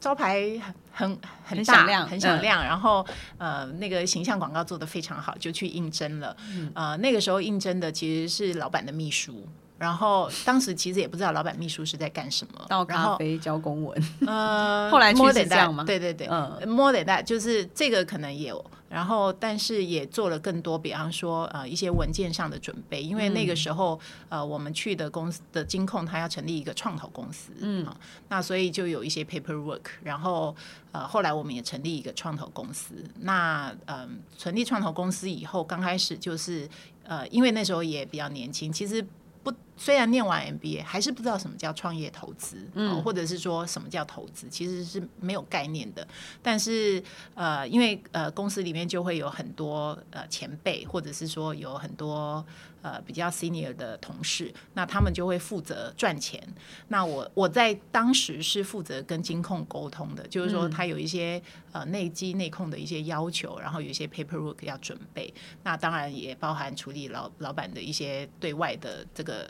[0.00, 1.08] 招牌很
[1.44, 6.36] 很很响亮，很响亮，然后呃那个形象广告做的非常好，就去应征了。
[6.74, 9.46] 呃那个时候应征的其实是老板的秘书。
[9.78, 15.84] 然后当时其实也不知道老板秘书是在干什么，倒咖啡教公文， 呃， 后来去 more 是这样吗？
[15.84, 16.58] 对对对，嗯。
[16.60, 27.86] 嗯，more than that，就是这个可能也有，然后但是也做了更多，比方说呃一些文件上的准备，因为那个时候、呃我们去的公司的金控，它要成立一个创投公司，嗯、
[28.28, 30.56] 那所以就有一些 paperwork，然后
[30.90, 36.68] 呃后来我们也成立一个创投公司，那嗯、成立创投公司以后，刚开始就是
[37.04, 39.06] 呃因为那时候也比较年轻，其实。
[39.40, 46.06] 不，虽然念完 MBA，还是不知道什么叫创业投资，嗯、或者是说什么叫投资，其实是没有概念的。
[46.42, 47.02] 但是
[47.34, 52.44] 呃，因为呃公司里面就会有很多呃前辈，或者是说有很多
[52.82, 56.42] 呃比较 senior 的同事，那他们就会负责赚钱。
[56.88, 65.32] 那我我在当时是负责跟金控沟通的，就是说他有一些呃内机内控的一些要求，然后有一些 paperwork 要准备。
[65.62, 69.48] 那当然也包含处理老老板的一些对外的这个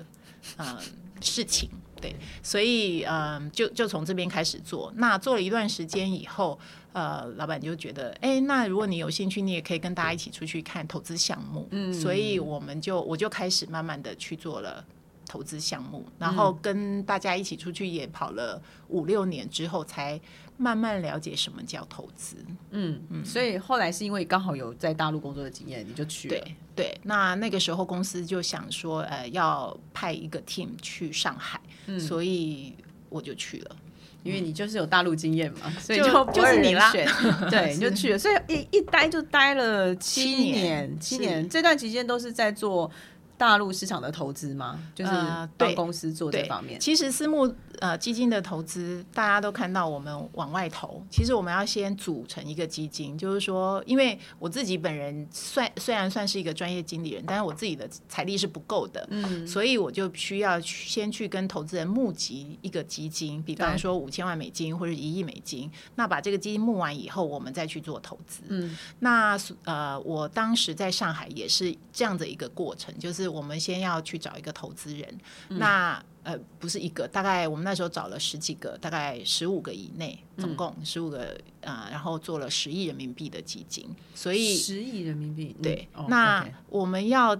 [0.56, 0.78] 呃
[1.20, 1.68] 事情。
[2.00, 4.92] 对，所以嗯、呃就就从这边开始做。
[4.96, 6.58] 那做了一段时间以后，
[6.92, 11.66] 呃，老板就觉得，哎，那如果你有兴趣，你也可以跟大家一起出去看投资项目。
[11.72, 14.84] 嗯，所以我们就我就开始慢慢的去做了。
[15.30, 20.18] 投资项目，然后跟大家一起出去也跑了五六年之后，才
[20.58, 22.36] 慢慢了解什么叫投资。
[22.72, 26.36] 嗯嗯，所以后来是因为刚好有在大陆工作的经验，你就去了。
[26.36, 31.58] 对对，那那个时候公司就想说，呃，要派一个 team 去上海，
[31.98, 32.74] 所以
[33.08, 33.76] 我就去了。
[34.24, 36.92] 因为你就是有大陆经验嘛，所以就就是你啦，
[37.48, 41.48] 对，你就去了，所以一一待就待了七年，七年。
[41.48, 42.90] 这段期间都是在做
[43.38, 44.78] 大陆市场的投资吗？
[44.94, 46.78] 就是呃对公司做这方面。
[46.80, 87.38] 其实私募呃基金的投资，大家都看到我们往外投，其实我们要先组成一个基金，就是说，因为我自己本人算虽然算是一个专业经理人，但是我自己的财力是不够的，嗯，所以我就需要先去跟投资人募集一个基金，比方说五千万美金或者一亿美金，那把这个基金募完以后，我们再去做投资，嗯，那呃，我当时在上海也是这样的一个过程，就是我们先要去找一个投资人，那呃不是一个，大概我们那时候找了十几个，大概十五个以内，总共十五个呃，然后做了十亿人民币的基金，所以十亿人民币，嗯对，哦那我们要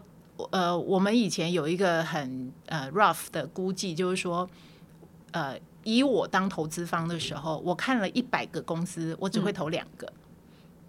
[0.50, 4.48] 呃，我们以前有一个很呃 rough 的估计，就是说，
[5.32, 10.12] 呃，以我当投资方的时候，我看了一百个公司，我只会投两个。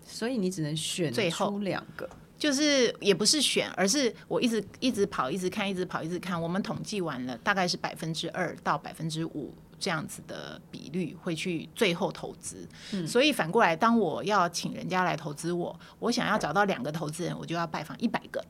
[0.06, 1.52] 所以你只能选最后。
[1.52, 6.42] 出两个，就是也不是选，而是我一直一直跑，一直看，一直跑，一直看。
[6.42, 12.66] 我们统计完了，大概是百分之二到百分之五这样子的比率会去最后投资。
[13.06, 18.42] 所以反过来，当我要请人家来投资我，我想要找到两个投资人，我就要拜访一百个。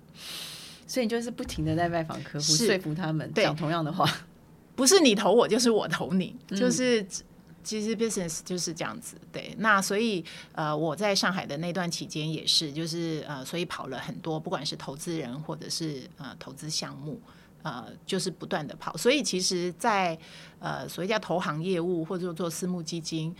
[0.85, 4.07] 所以你就是不停的在拜访客户，说服他们对讲同样的话。
[4.75, 7.05] 不是你投我，就是我投你，就是
[7.63, 9.15] 其实 business 就是这样子。
[9.31, 17.19] 对，那所以呃，我在上海的那段期间也是，就是呃，所以跑了很多，不管是投资人或者是呃投资项目。
[17.61, 20.17] 呃，就是不断的跑，所以其实在，
[20.59, 23.35] 呃所谓叫投行业务或者说做私募基金，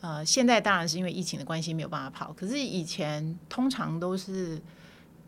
[0.00, 4.62] 呃，现在当然是因为疫情的关系没有办法跑，可是以前通常都是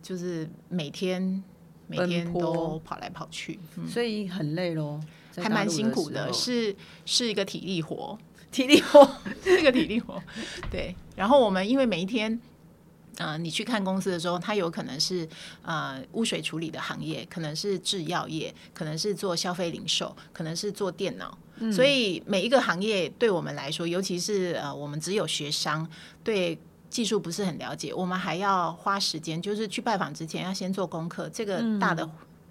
[0.00, 1.42] 就是每天
[1.88, 5.00] 每天都跑来跑去，所以很累喽，
[5.38, 8.16] 还蛮辛苦的，是是一个体力活，
[8.52, 9.08] 体力活。
[9.44, 10.22] 是个体力活。
[10.70, 12.40] 对，然后我们因为每一天。
[13.18, 15.26] 呃，你去看公司的时候，它有可能是
[15.62, 21.38] 呃污水处理的行业，可能是制药业，可能是做消费零售，可能是做电脑，
[21.72, 25.88] 所以每一个行业对我们来说，尤其是呃我们只有学商，
[26.22, 26.58] 对
[26.90, 32.06] 技术不是很了解，我们还要花时间，就是去拜访之前要先做功课，这个大的、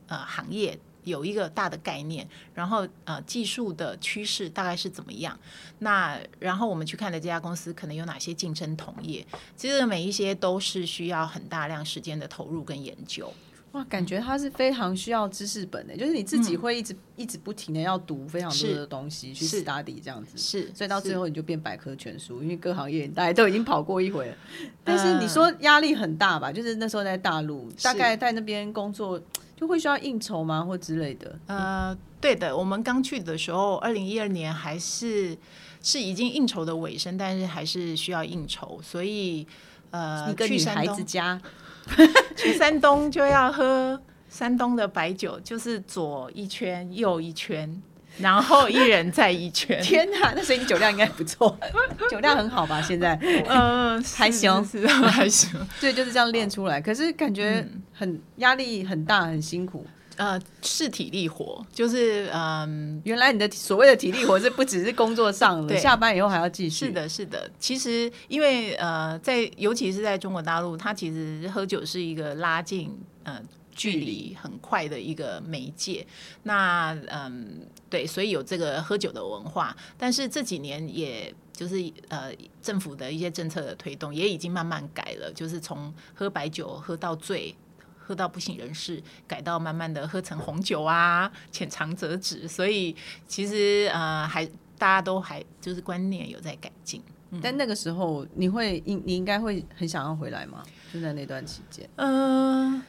[0.08, 0.79] 呃行业。
[1.05, 5.39] 有一个大的概念，然后呃技术的趋势大概是怎么样？
[5.79, 9.25] 那然后我们去看的这家公司可能有哪些竞争同业？
[9.55, 13.33] 其实每一些都是需要很大量时间的投入跟研究。
[13.73, 24.37] 哇，感觉它是非常需要知识本的，就是你自己会一直、一直不停的要读非常多的东西去是 study 这样子，是，所以到最后你就变百科全书，因为各行业大家都已经跑过一回了。
[24.81, 26.53] 但是你呃说压力很大吧？
[26.53, 29.21] 就是那时候在大陆，大概在那边工作
[29.55, 31.39] 就会需要应酬吗，或之类的？
[31.47, 35.37] 呃，对的，我们刚去的时候，二零一二年还是
[35.81, 39.47] 是已经应酬的尾声，但是还是需要应酬，所以
[39.91, 41.41] 呃，一个女孩去山东子家，
[42.35, 47.81] 去山东就要喝山东的白酒，就是左一圈右一圈，
[48.19, 49.79] 然后一人再一圈。
[49.83, 50.33] 天哪！
[50.35, 51.57] 那所以你酒量应该不错，
[52.09, 52.81] 酒量很好吧？
[52.81, 55.49] 现在嗯， 还行是是还行。
[55.79, 56.79] 对，就是这样练出来。
[56.81, 59.85] 可是感觉很压力很大，很辛苦。
[60.17, 66.85] 呃，是体力活，就是嗯，原来你的所谓的体力活是不只是工作上了，下班以后还要继续。
[66.85, 67.51] 是，的，是的。
[67.59, 73.37] 其实因为呃，在尤其是在中国大陆，它其实喝酒是一个拉近呃
[73.76, 76.08] 距离很快的一个媒介。
[76.42, 81.32] 那嗯，对，所以有这个喝酒的文化，但是这几年也。
[81.56, 81.78] 就是
[82.10, 87.56] 呃，政府的一些政策的推动也已经慢慢改了，就是从喝白酒喝到醉，
[87.98, 92.46] 喝到不省人事，改到慢慢的喝成红酒啊，浅尝辄止。
[92.46, 92.94] 所以
[93.26, 94.46] 其实呃，还
[94.78, 97.02] 大家都还就是观念有在改进。
[97.42, 100.62] 但那个时候你会应你应该会很想要回来吗？
[100.94, 102.84] 就在那段期间，嗯、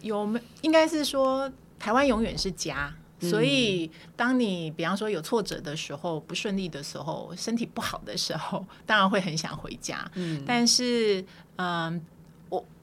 [0.00, 2.92] 有没应该是说台湾永远是家。
[3.22, 10.10] 所以，当你比方说有挫折的时候、不顺利的时候、身体不好的时候，当然会很想回家。
[10.14, 11.22] 嗯，但是，
[11.56, 12.00] 嗯、我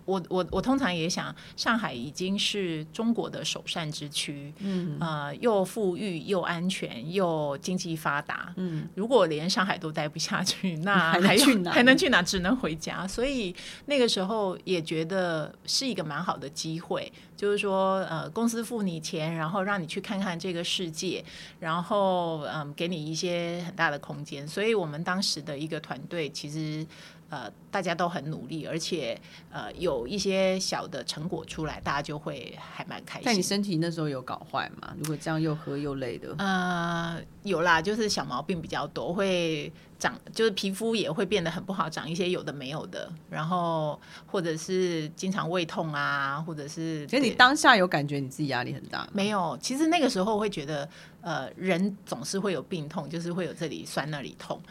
[0.08, 12.22] 我我我通常也想，上海已经是中国的首善之区，嗯，呃，又富裕又安全又经济发达，嗯，如果连上海都待不下去，那还去哪还能去哪？
[12.22, 13.06] 只能回家。
[13.06, 13.54] 所以
[13.88, 21.22] 那个时候也觉得是一个蛮好的机会，就是说，呃，公司付你钱，然后让你去看看这个世界，
[21.60, 24.48] 然后嗯，给你一些很大的空间。
[24.48, 26.88] 所以我们当时的一个团队其实。
[27.30, 29.20] 呃，大家都很努力，而且
[29.52, 33.50] 呃有一些小的成果出来，大家就会还蛮开心但你心。
[33.50, 34.94] 身体那时候有搞坏吗？
[34.98, 49.10] 如果这样又喝又累的，呃，有啦，就是小毛病比较多，会长，就是皮肤也会变得很不好，长一些有的没有的，然后或者是经常胃痛啊，或者是其实你当下有感觉你自己压力很大吗？
[49.12, 50.88] 没有，其实那个时候会觉得，
[51.22, 54.62] 呃，人总是会有病痛，就是会有这里酸那里痛，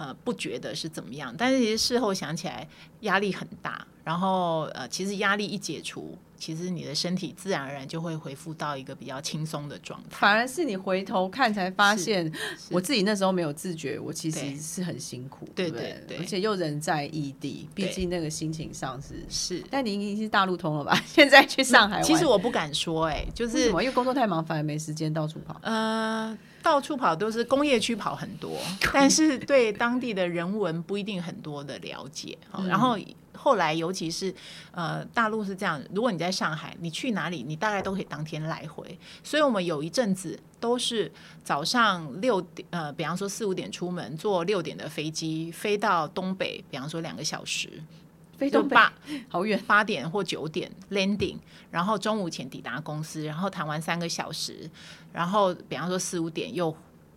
[0.00, 2.66] 呃，不觉得是怎么样，但是其实事后想起来
[3.00, 10.16] 压力很大，然后呃，其实压力一解除，其实你的身体自然而然就会恢复到一个比较轻松的状态。
[10.18, 12.32] 反而是你回头看才发现，
[12.70, 19.22] 我自己那时候没有自觉，我其实是很辛苦，对不对对而且又人在异地，毕竟那个心情上是。
[19.28, 20.98] 是， 但你已经是大陆通了吧？
[21.06, 23.82] 现在去上海玩，其实我不敢说、哎，就是什么？
[23.82, 25.60] 因为工作太忙，反而没时间到处跑。
[25.62, 28.58] 呃，到处跑都是工业区跑很多，
[28.92, 32.36] 但是对当地的人文不一定很多的了解。
[32.52, 32.98] 哦然后
[33.32, 34.34] 后来，尤其是
[34.70, 38.98] 呃大陆是这样，如果你在上海，你去哪里，你大概都可以当天来回。
[39.24, 41.10] 所以我们有一阵子都是
[41.42, 47.99] 早上六点，呃，比方说四五点出门，坐六点的飞机飞到东北，比方说两个小时，就
[48.40, 48.90] 飞东北八
[49.28, 51.36] 好远，八点或九点 landing，
[51.70, 54.68] 然后中午前抵达公司，然后谈完三个小时，
[55.12, 56.74] 然后比方说四五点又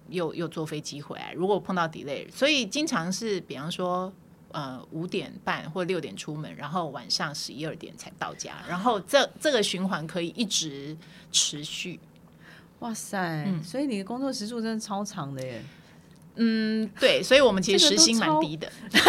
[0.09, 1.31] 又又坐飞机回来。
[1.31, 4.11] 如果碰到 delay，所以经常是比方说
[4.51, 10.97] 呃五点半或六点出门，然后晚上十一二点才到家，然后这这个循环可以一直
[11.31, 11.97] 持续。
[12.79, 13.45] 哇塞！
[13.47, 15.63] 嗯所以你的工作时数真的超长的耶。
[16.35, 18.67] 嗯，对，所以我们其实时薪蛮低的。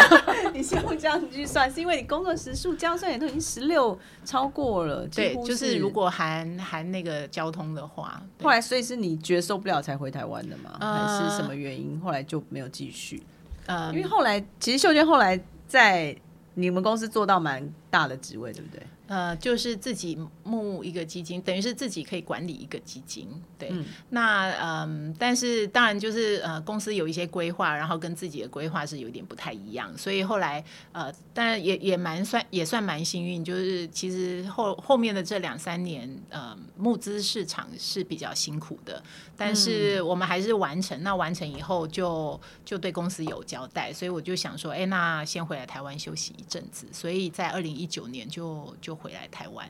[0.52, 10.76] 你是用这样去算，是因为你工作时数这样算也都已经十六超过了，对，就是如果含含那个交通的话，后来，所以是你觉得受不了才回台湾的吗？
[10.80, 12.00] 呃还是什么原因？
[12.00, 13.22] 后来就没有继续？
[13.66, 16.14] 呃因为后来其实秀娟后来在
[16.54, 18.82] 你们公司做到蛮大的职位，对不对？
[19.06, 23.28] 呃，就是自己募一个基金，等于是自己可以管理一个基金。
[23.58, 39.02] 对，嗯那嗯，但是当然就是呃，公司有一些规划，然后跟自己的规划是有点不太一样，所以后来呃，当然也也蛮算也算蛮幸运，就是其实后后面的这两三年，呃，募资市场是比较辛苦的，
[39.36, 40.94] 但是我们还是完成。
[41.04, 49.68] 那完成以后就就对公司有交代，所以我就想说，哎，那先回来台湾休息一阵子，所以在二零一九年就就回来台湾。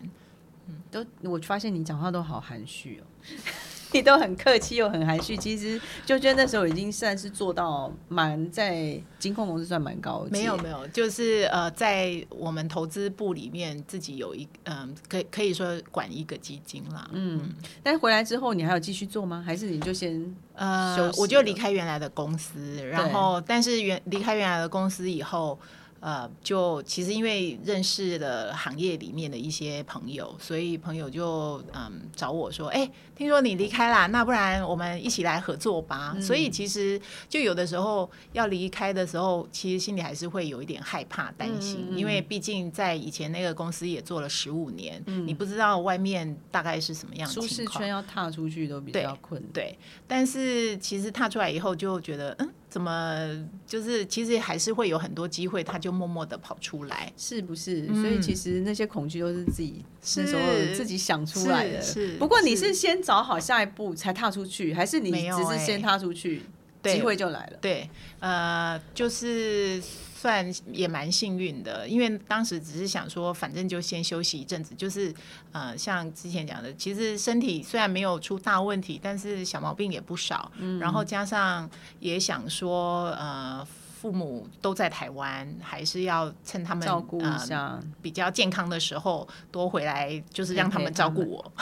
[0.66, 3.04] 嗯都我发现你讲话都好含蓄哦，
[3.92, 5.36] 你都很客气又很含蓄。
[5.36, 17.10] 其实就觉得那时候已经算是做到蛮在金控公司算蛮高阶，没有没有，就是呃，在我们投资部里面自己有一嗯、可以可以说管一个基金啦。
[17.12, 19.42] 嗯但回来之后你还有继续做吗？
[19.44, 25.58] 还是你就先呃我就离开原来的公司，然后但是原离开原来的公司以后。
[26.04, 32.86] 呃，就其实因为认识了行业里面的一些朋友，所以朋友就嗯找我说，哎、
[33.16, 36.14] 听说你离开啦，那不然我们一起来合作吧。
[36.20, 47.88] 所以其实就有的时候要离开的时候，其实心里还是会有一点害怕、担心，因为毕竟在以前那个公司也做了十五年，你不知道外面大概是什么样的舒适圈。
[47.88, 49.50] 要踏出去都比较困难。
[49.54, 53.30] 对，但是其实踏出来以后就觉得，嗯，怎么
[53.64, 57.86] 就是其实还是会有很多机会，他就默默的跑出来，是不是？
[57.94, 59.84] 所以其实那些恐惧都是自己
[60.16, 60.42] 那时候
[60.74, 61.80] 自己想出来的。
[61.80, 62.74] 是，不过你是。
[62.74, 66.42] 先找好下一步才踏出去，还是你只是先踏出去，
[66.84, 67.58] 机会就来了？
[67.60, 67.88] 对，
[68.20, 69.82] 呃，就是。
[70.24, 74.74] 算也蛮幸运的，因为当时只是想说，反正就先休息一阵子。
[74.74, 75.12] 就是
[75.52, 80.50] 呃，像之前讲的，其实身体虽然没有出大问题，但是小毛病也不少。
[80.56, 81.68] 嗯，然后加上
[82.00, 83.66] 也想说，呃。
[84.04, 91.52] 父母都在台湾，还是要趁他们照顾一下比较健康的时候多回来，就是让他们照顾我。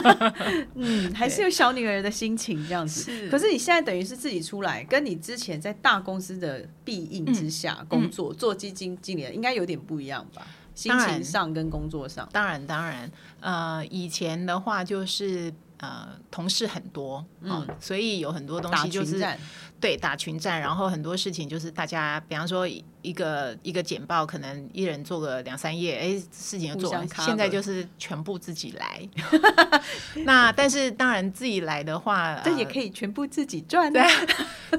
[0.76, 3.30] 嗯，还是有小女儿的心情这样子。
[3.30, 10.46] 可是你现在等于是自己出来，跟你之前在大公司的庇应之下工作做基金经理，应该有点不一样吧？
[10.74, 13.10] 心情上跟工作上，当然当然。
[13.40, 19.26] 呃，以前的话就是呃同事很多，嗯，所以有很多东西就是。
[19.80, 27.08] 对，打群战，然后很多事情就是大家，比方说一个一个简报，可能一人做个两三页，哎，事情就做完。
[27.20, 29.08] 现在就是全部自己来。
[30.24, 33.92] 那但是当然自己来的话，这也可以全部自己赚。
[33.92, 34.02] 对，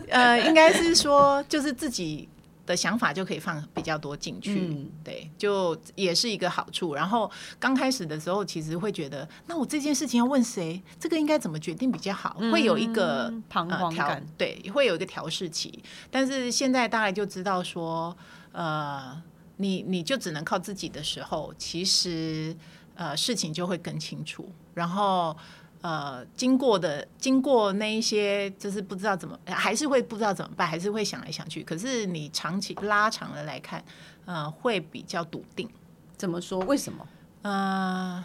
[0.10, 2.28] 呃，应该是说就是自己。
[2.70, 6.93] 的想法就可以放比较多进去，对，就也是一个好处。
[6.93, 10.80] 然后刚开始的时候，其实会觉得，那我这件事情要问谁？
[10.99, 12.38] 这个应该怎么决定比较好？
[12.51, 15.84] 会有一个彷徨感，对，会有一个调试期。
[16.11, 18.15] 但是现在大概就知道说，
[18.51, 19.20] 呃，
[19.57, 22.55] 你你就只能靠自己的时候，其实
[22.93, 24.47] 呃事情就会更清楚。
[24.76, 25.36] 然后。
[25.82, 31.63] 呃，经过的经过那一些，就是不知道怎么，还是会不知道怎么办，还是会想来想去。
[31.63, 33.84] 可是你长期拉长了来看，
[34.25, 35.69] 呃，会比较笃定。
[36.17, 36.59] 怎么说？
[36.61, 37.07] 为什么？
[37.43, 38.23] 呃，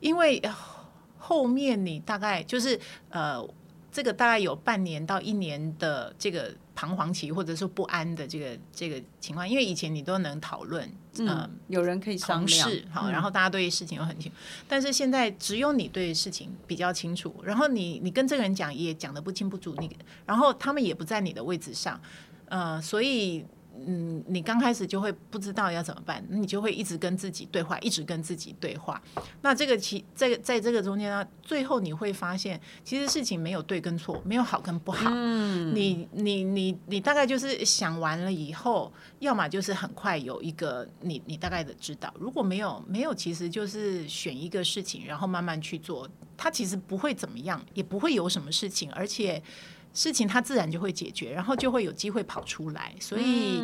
[0.00, 0.42] 因为
[1.18, 2.78] 后面你大概就是
[3.10, 3.46] 呃。
[3.92, 10.86] 这个大概有半年到一年的这个彷徨期，或者说不安的这个这个情况，因为以前你都能讨论，
[11.20, 14.36] 嗯，有人可以商量，好，然后大家对事情又很清楚，
[14.68, 19.96] 但是现在只有你对事情比较清楚，然后你你跟这个人讲也讲的不清不楚，你
[20.26, 22.00] 然后他们也不在你的位置上，
[22.46, 23.44] 呃，所以。
[23.86, 29.00] 嗯，你刚开始就会不知道要怎么办，你就会一直跟自己对话，一直跟自己对话。
[29.42, 35.08] 那这个其在在这个中间呢，最后你会发现，其实事情没有对跟错，没有好跟不好。
[35.12, 49.40] 嗯，你你你你大概就是想完了以后，要么就是很快有一个你你大概的知道，如果没有没有，其实就是选一个事情，然后慢慢去做，它其实不会怎么样，也不会有什么事情，而且。
[49.96, 53.62] 事情它自然就会解决，然后就会有机会跑出来，所以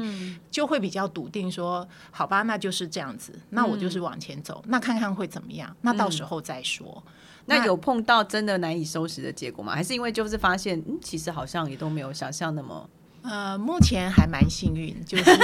[0.51, 7.05] 就会比较笃定说，好吧，那就是这样子，那我就是往前走，那看看会怎么样，那到时候再说。
[7.45, 9.75] 那有碰到真的难以收拾的结果吗？
[9.75, 12.89] 还是因为就是发现，嗯，其实好像也都没有想象那么……
[13.21, 15.39] 呃，目前还蛮幸运，就是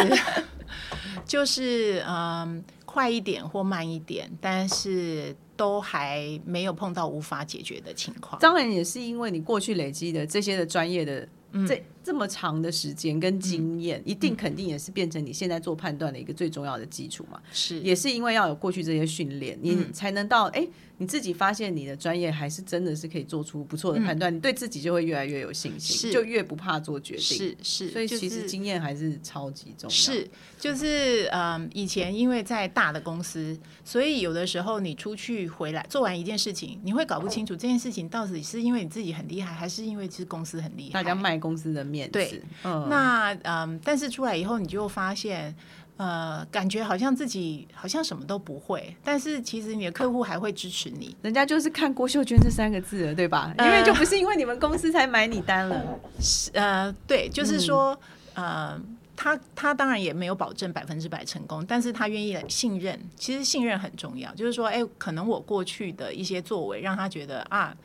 [1.27, 5.37] 就是嗯，快一点或慢一点，但是。
[5.59, 8.41] 都还没有碰到无法解决的情况。
[8.41, 11.29] 当然，也是因为你过去累积的这些的专业的
[11.67, 17.39] 这这么长的时间跟经验，一定肯定也是变成你现在做判断的一个最重要的基础嘛。
[17.53, 20.67] 是，也是因为要有过去这些训练，你才能到哎。
[21.01, 27.23] 你自己发现你的专业还是真的是可以做出不错的判断，你对自己就会越来越有信心，就越不怕做决定。
[27.23, 29.95] 是是，所以其实经验还是超级重要。
[29.95, 30.29] 是，
[30.59, 42.13] 就是嗯，以前因为在大的公司，所以有的时候你出去回来做完一件事情，你会搞不清楚这件事情到底是因为你自己很厉害，还是因为其实公司很厉害，大家卖公司的面子。
[42.13, 45.55] 对，那嗯，但是出来以后你就发现。
[45.99, 53.53] 呃，感觉好像自己好像什么都不会，但是其实你的客户还会支持你，人家就是看郭秀娟这三个字了，对吧？
[53.59, 55.85] 因为就不是因为你们公司才买你单了，
[56.21, 57.99] 是呃，对，就是说，
[58.35, 58.81] 呃，
[59.17, 67.77] 他他当然也没有保证百分之百成功，但是他愿意信任，其实信任很重要，就是说，哎，可能我过去的一些作为让他觉得啊。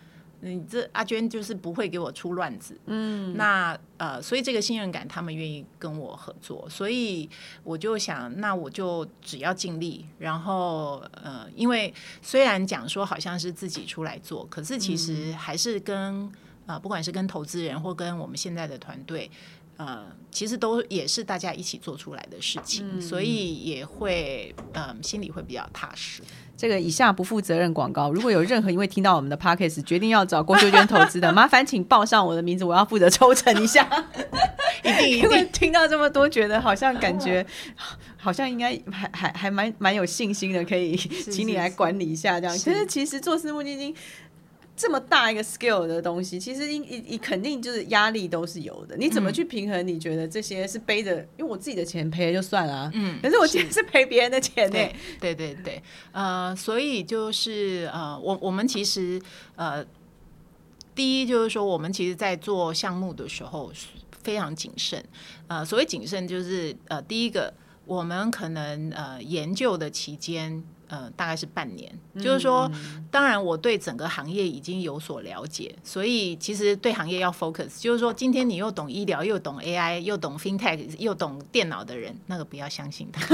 [0.44, 7.30] 你这阿娟就是不会给我出乱子，嗯，那呃，所以这个信任感，他们愿意跟我合作，所以
[7.64, 16.30] 我就想，那我就只要尽力，然后呃，因为虽然讲说好像是自己出来做，可是其实还是跟
[16.66, 19.32] 呃，不管是跟投资人或跟我们现在的团队。
[19.78, 26.22] 呃，其实都也是大家一起做出来的事情，所以也会嗯，心里会比较踏实。
[26.56, 33.90] 这个以下不负责任广告，如果有任何因为听到我们的 podcast 决定要找郭秀娟投资的， 麻烦请报上我的名字，我要负责抽成一下。
[34.84, 37.46] 一定因为听到这么多，觉得好像感觉
[38.18, 42.56] 好像应该还还还蛮蛮有信心的，可以请你来管理一下这样。
[42.60, 43.94] 可是其实做私募基金。
[44.76, 48.98] 这么大一个 skill 的东西，其实你你你肯定就是压力都是有的。
[48.98, 49.88] 你怎么去平衡？
[49.88, 54.80] 你觉得这些是背着，因为我自己的钱赔了就算了，嗯，可是我今天是赔别人的钱呢。
[55.20, 59.22] 对对对，呃，所以就是呃，我我们其实
[59.56, 59.86] 呃，
[60.96, 63.72] 第一就是说，我们其实，在做项目的时候
[64.24, 65.06] 非常谨慎。
[65.48, 67.54] 呃，所谓谨慎，就是呃，第一个，
[67.86, 70.64] 我们可能呃研究的期间。
[70.94, 71.92] 呃，大概是半年，
[72.22, 72.72] 就是说，
[73.10, 83.26] 当然我对整个行业已经有所了解，所以其实对行业要 focus，就是说，今天你又懂医疗，又懂 AI，又懂 FinTech，又懂电脑的人，那个不要相信他，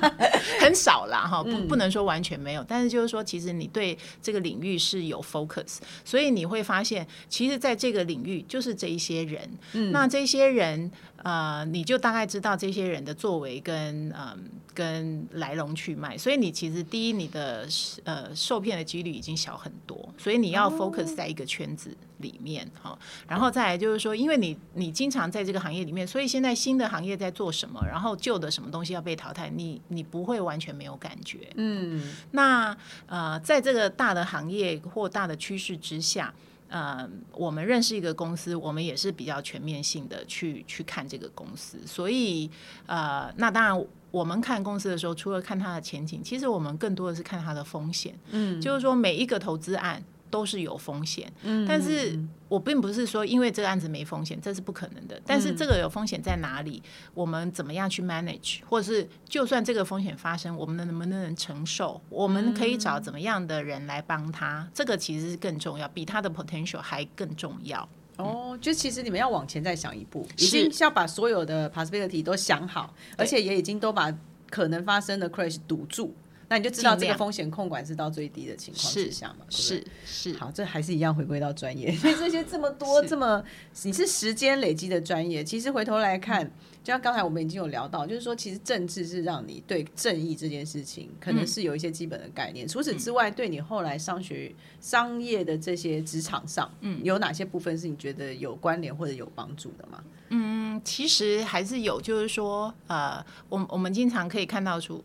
[0.58, 9.50] 很少啦哈，不不能说完全没有，但是就是说，其实你对这个领域是有 focus，所以你会发现，其实在这个领域就是这一些人，
[9.92, 10.90] 那这些人。
[11.22, 17.68] 呃，你就大概知道这些人的作为跟嗯跟来龙去脉，所以你其实第一，你的
[18.04, 22.98] 呃受骗的几率已经小很多，所以你要 focus 在一个圈子里面哈，
[23.28, 36.34] 然后再来就是说，因为你你经常在这个行业里面，所以现在新的行业在做什么，然后旧的什么东西要被淘汰，你你不会完全没有感觉，嗯，那呃在这个大的行业或大的趋势之下。
[36.72, 42.50] 呃，我们认识一个公司，我们也是比较全面性的去去看这个公司，所以
[42.86, 50.02] 呃，那当然我们看公司的时候，除了看它的前景，其实我们更多的是看它的风险，嗯，就是说每一个投资案。
[50.32, 52.18] 都是有风险，嗯但是
[52.48, 55.20] 我并不是说因为这个案子没风险，这是不可能的。
[55.26, 56.82] 但是这个有风险在哪里？
[57.12, 58.60] 我们怎么样去 manage？
[58.66, 62.00] 或者是就算这个风险发生，我们能不能承受？
[62.08, 64.66] 我们可以找怎么样的人来帮他？
[64.72, 67.86] 这个其实是更重要，比他的 potential 还更重要。
[68.16, 74.10] 哦，就其实你们要往前再想一步，已经要把所有的 possibility 都想好，而且也已经都把
[74.50, 76.14] 可能发生的 crash 堵住。
[76.52, 79.46] 那你就知道这个风险控管是到最低的情况之下嘛？
[79.48, 81.90] 是是好，这还是一样回归到专业。
[81.96, 83.42] 所以这些这么多这么
[83.84, 86.44] 你是时间累积的专业，其实回头来看，
[86.84, 92.68] 就像刚才我们已经有聊到，就是说其实政治是让你对正义这件事情可能是有一些基本的概念。
[92.68, 100.04] 除此之外，对你后来商学商业的这些职场上，嗯，有哪些部分是你觉得有关联或者有帮助的吗？
[100.28, 105.02] 嗯，其实还是有，就是说，呃，我我们经常可以看到出。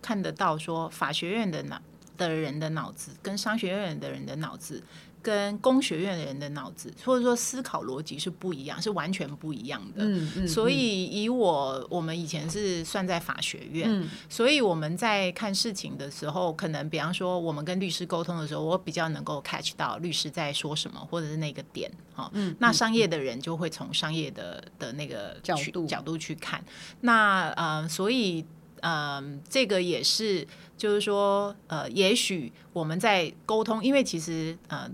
[0.00, 1.80] 看得到说法学院的脑
[2.16, 4.82] 的人的脑子，跟商学院的人的脑子，
[5.20, 10.04] 跟工学院的人的脑子，或者说思考逻辑是不一样，是完全不一样的。
[10.04, 10.46] 嗯嗯。
[10.46, 21.90] 所以以我我们以前是算在法学院，所以我们在看事情的时候，可能比方说我们跟律师沟通的时候，我比较能够 catch 到律师在说什么，或者是那个点。
[22.14, 22.54] 哈，嗯。
[22.60, 26.64] 那商业的人就会从商业的的那个角度角度去看。
[27.00, 28.44] 那呃，所以。
[28.86, 34.86] 嗯，这个也是，就是说，呃，也许我们在沟通，因为其实，呃，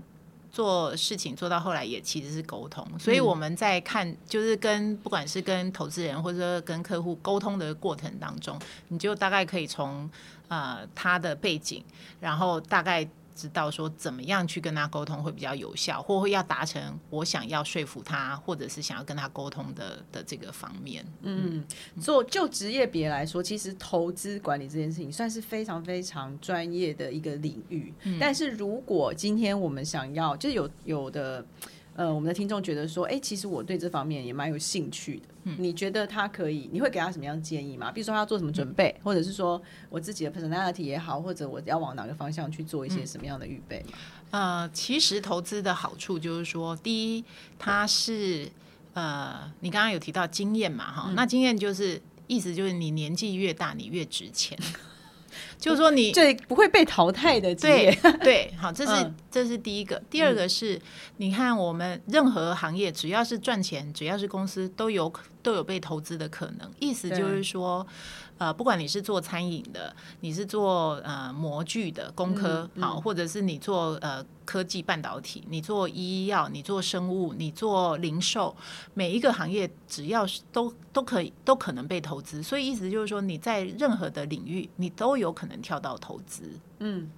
[0.49, 10.09] 做事情做到后来也其实是沟通，所以我们在看，就是跟不管是跟投资人或者说跟客户沟通的过程当中，你就大概可以从
[10.47, 11.83] 呃他的背景，
[12.21, 13.07] 然后大概。
[13.35, 21.05] 知道说怎么样去跟他沟通会比较有效，或会要达成我想要说服他，或者是想要跟他沟通的的这个方面。
[21.21, 21.63] 嗯，
[21.99, 27.93] 做就职业别来说，其实投资管理这件事情算是非常非常专业的一个领域。
[28.19, 31.45] 但是如果今天我们想要，就是有有的。
[31.93, 35.23] 呃，我们的听众觉得说，哎，其实我对这方面也蛮有兴趣的。
[35.43, 36.69] 你觉得他可以？
[36.71, 37.91] 你会给他什么样的建议吗？
[37.91, 43.97] 比如说他要做什么准备，或者是说我自己的 personality 也好，或者我要往哪个方向去做一些什么样的预备吗？
[44.31, 47.25] 呃，其实投资的好处就是说，第一，
[47.59, 48.49] 它是
[48.93, 54.57] 呃，你刚刚有提到经验嘛，哈，那经验就是意思就是你年纪越大，你越值钱。
[55.57, 60.01] 就是说，你这不会被淘汰的，对对，好，这是这是第一个。
[60.09, 60.79] 第二个是，
[61.17, 65.11] 你看我们任何行业，只要是赚钱，只要是公司，都有
[65.43, 66.71] 都有被投资的可能。
[66.79, 67.85] 意思就是说。
[68.41, 78.55] 呃，不管你是做餐饮的，你是做呃模具的工科，好，或者是你做呃科技半导体，你做医药，你做生物，你做零售，
[78.95, 86.41] 每一个行业只要是都都可以都可能被投资，所以意思就是说你在任何的领域，你都有可能跳到投资。
[86.79, 87.11] 嗯。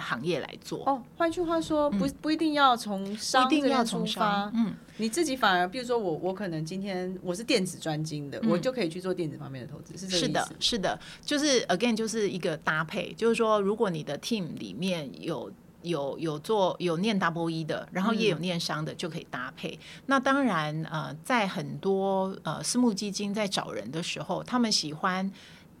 [0.00, 0.82] 行业来做。
[0.86, 15.50] 哦，换句话说，不不一定要从商这边出发，嗯，你自己反而，比如说我，我可能今天我是电子专精的，我就可以去做电子方面的投资，是这是的，是的，就是 again 就是一个搭配，就是说，如果你的 team 里面有
[15.82, 19.78] 有有做有念 double E 的，然后也有念商的，就可以搭配。
[20.06, 25.30] 那当然，呃，在很多呃私募基金在找人的时候，他们喜欢。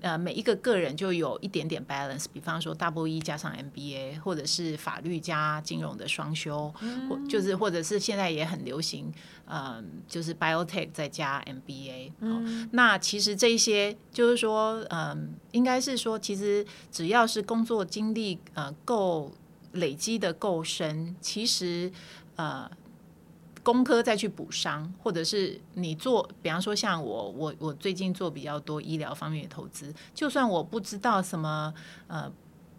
[0.00, 6.72] 呃，每一个个人就有一点点 balance，比方说 double E 加上 MBA，或者是法律加金融的双修，
[7.08, 9.12] 或就是或者是现在也很流行，
[9.46, 12.12] 嗯，就是 biotech 再加 MBA。
[12.20, 19.32] 嗯，那其实这些就是说，嗯，应该是说，其实只要是工作经历呃够
[19.72, 21.90] 累积的够深，其实
[22.36, 22.70] 呃。
[23.68, 31.74] 工科再去补伤，或者是你做，比方说像我，我我最近做比较多医疗方面的投资，就算我不知道什么
[32.06, 32.32] 呃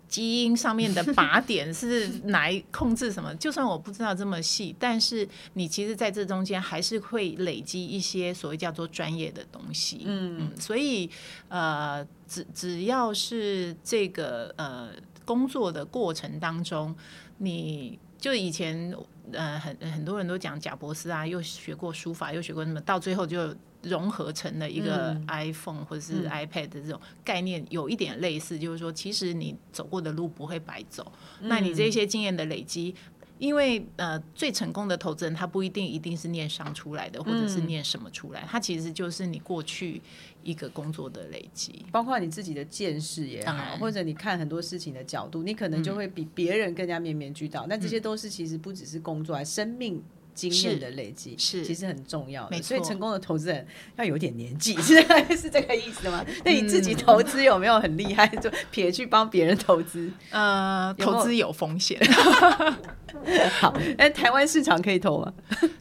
[0.07, 11.07] 基因上面的靶点是来控制什么， 就算我不知道这么细，但是你其实在这中间还是会累积一些所谓叫做专业的东西，嗯，所以
[11.49, 14.89] 呃只只要是这个呃
[15.23, 16.95] 工作的过程当中，
[17.37, 18.91] 你就以前。
[19.33, 31.11] 呃，很很多人都讲贾博士啊，又学过书法，又学过什么，到最后就融合成了一个 iPhone 或者是 iPad 的这种概念，有一点类似，就是说，其实你走过的路不会白走，
[31.41, 32.95] 那你这些经验的累积。
[33.39, 40.01] 因为呃，最成功的投资人他不一定一定是念商出来的，或者是念什么出来，他其实就是你过去
[40.43, 47.65] 一个工作的累积，包括你自己的见识也好，或者你看很多事情的角度，你可能就会比别人更加面面俱到。
[47.67, 50.03] 那这些都是其实不只是工作，还生命。
[50.39, 53.65] 经验的累积是其实很重要的，所以成功的投资人
[53.97, 55.01] 要有点年纪， 是
[55.35, 56.25] 是这个意思吗？
[56.45, 58.27] 那你自己投资有没有很厉害？
[58.37, 61.99] 就撇去帮别人投资，呃，投资有风险。
[63.59, 65.33] 好，哎，台湾市场可以投吗？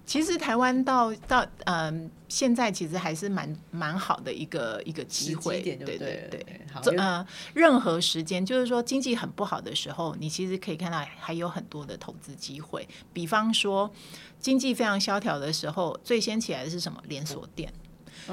[0.08, 6.46] 其实台湾到到嗯，现在其实还是蛮蛮好的一个一个机会，对对对。
[6.72, 13.92] 好，呃，任何时间，就是说经济很不好的时候，你其实可以看到还有很多的投资机会，比方说。
[14.40, 17.02] 经济非常萧条的时候，最先起来的是什么？
[17.08, 17.72] 连锁店。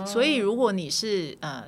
[0.05, 1.63] 所以，如果你是呃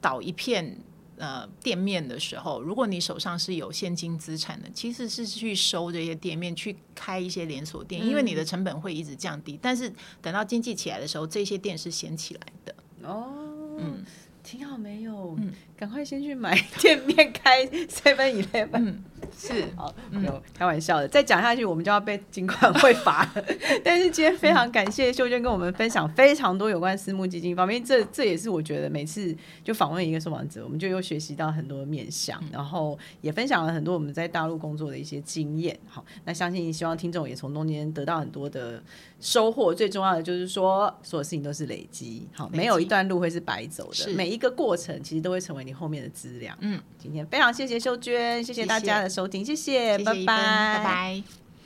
[0.00, 0.78] 倒一片
[1.22, 9.56] 呃店面的时候，如果你手上是有现金资产的，其实是去收这些店面，去开一些连锁店，因为你的成本会一直降低。
[9.62, 9.88] 但是
[10.20, 12.74] 等到经济起来的时候，这些店是先起来的。
[13.04, 13.30] 哦，
[13.78, 14.04] 嗯，
[14.42, 18.96] 挺好，没有，嗯，赶快先去买 店面开 Seven Eleven。
[19.36, 21.08] 是， 好，没有开玩笑的。
[21.08, 23.44] 再讲下去，我们就要被金管会罚了。
[23.84, 35.78] 但是今天非常感谢秀娟跟我们分享非常多有关私募基金方面，这这也是我觉得每次就访问一个受访者，我们就又学习到很多面向，然后也分享了很多我们在大陆工作的一些经验。
[35.86, 38.82] 好，那相信希望听众也从中间得到很多的
[39.20, 39.74] 收获。
[39.74, 46.54] 最重要的就是说，所有事情都是累积，好，没有一段路会是白走的，每一个过程其实都会成为你后面的资料。
[46.60, 49.22] 嗯，今天非常谢谢秀娟，谢谢大家的收。
[49.22, 51.41] 收听，谢谢，拜拜，拜拜。